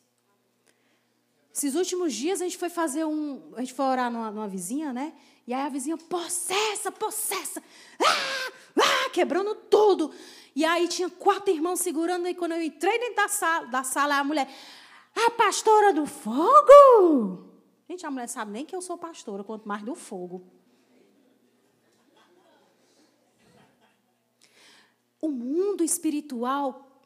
[1.53, 3.53] Esses últimos dias a gente foi fazer um.
[3.55, 5.13] A gente foi orar numa, numa vizinha, né?
[5.47, 7.63] E aí a vizinha, possessa, possessa.
[7.97, 8.51] Ah,
[8.81, 10.13] ah, quebrando tudo.
[10.53, 12.27] E aí tinha quatro irmãos segurando.
[12.27, 14.53] E quando eu entrei dentro da sala, da sala a mulher,
[15.15, 17.47] a pastora do fogo.
[17.89, 20.45] Gente, a mulher sabe nem que eu sou pastora, quanto mais do fogo.
[25.21, 27.01] O mundo espiritual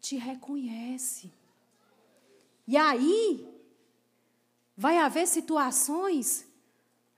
[0.00, 1.32] te reconhece.
[2.68, 3.48] E aí,
[4.76, 6.46] vai haver situações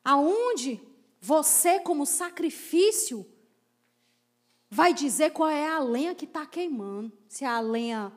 [0.07, 0.81] aonde
[1.21, 3.27] você, como sacrifício,
[4.71, 7.13] vai dizer qual é a lenha que está queimando.
[7.29, 8.13] Se é a lenha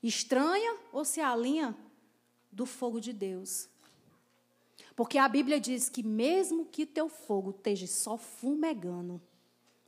[0.00, 1.76] estranha ou se é a lenha
[2.52, 3.68] do fogo de Deus.
[4.94, 9.20] Porque a Bíblia diz que mesmo que teu fogo esteja só fumegando,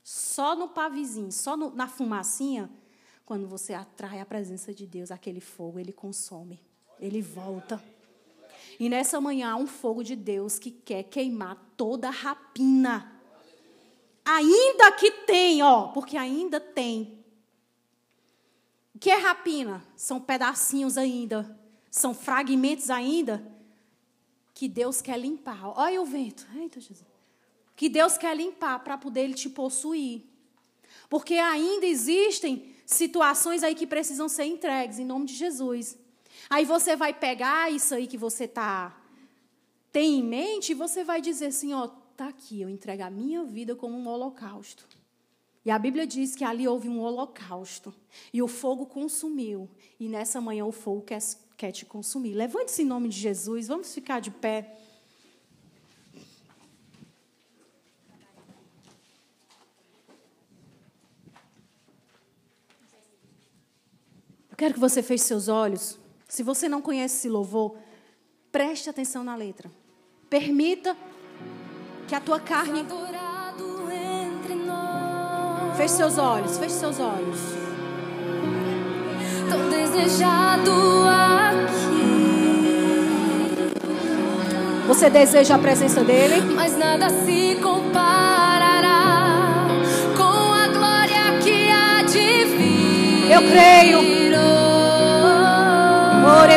[0.03, 2.69] só no pavizinho, só no, na fumacinha,
[3.25, 6.61] quando você atrai a presença de Deus, aquele fogo ele consome,
[6.99, 7.81] ele volta.
[8.79, 13.21] E nessa manhã há um fogo de Deus que quer queimar toda rapina.
[14.25, 17.19] Ainda que tem, ó, porque ainda tem.
[18.95, 19.83] O que é rapina?
[19.97, 21.59] São pedacinhos ainda,
[21.91, 23.45] são fragmentos ainda
[24.55, 25.79] que Deus quer limpar.
[25.79, 26.47] Olha o vento.
[26.55, 27.07] Eita, Jesus.
[27.77, 30.25] Que Deus quer limpar para poder ele te possuir.
[31.09, 35.97] Porque ainda existem situações aí que precisam ser entregues em nome de Jesus.
[36.51, 38.97] Aí você vai pegar isso aí que você tá
[39.93, 43.43] tem em mente e você vai dizer assim, ó, está aqui, eu entrego a minha
[43.45, 44.87] vida como um holocausto.
[45.65, 47.95] E a Bíblia diz que ali houve um holocausto.
[48.33, 49.69] E o fogo consumiu.
[50.01, 51.19] E nessa manhã o fogo quer,
[51.57, 52.33] quer te consumir.
[52.33, 53.69] Levante-se em nome de Jesus.
[53.69, 54.79] Vamos ficar de pé.
[64.57, 65.99] Quero que você feche seus olhos.
[66.29, 67.75] Se você não conhece esse louvor,
[68.53, 69.71] preste atenção na letra.
[70.29, 70.95] Permita
[72.07, 72.85] que a tua carne.
[75.75, 77.39] Feche seus olhos, feche seus olhos.
[79.49, 80.71] Tão desejado
[81.09, 82.19] aqui.
[84.87, 86.43] Você deseja a presença dele?
[86.55, 89.31] Mas nada se comparará
[90.15, 93.31] com a glória que há de vir.
[93.31, 94.58] Eu creio.
[96.29, 96.57] amore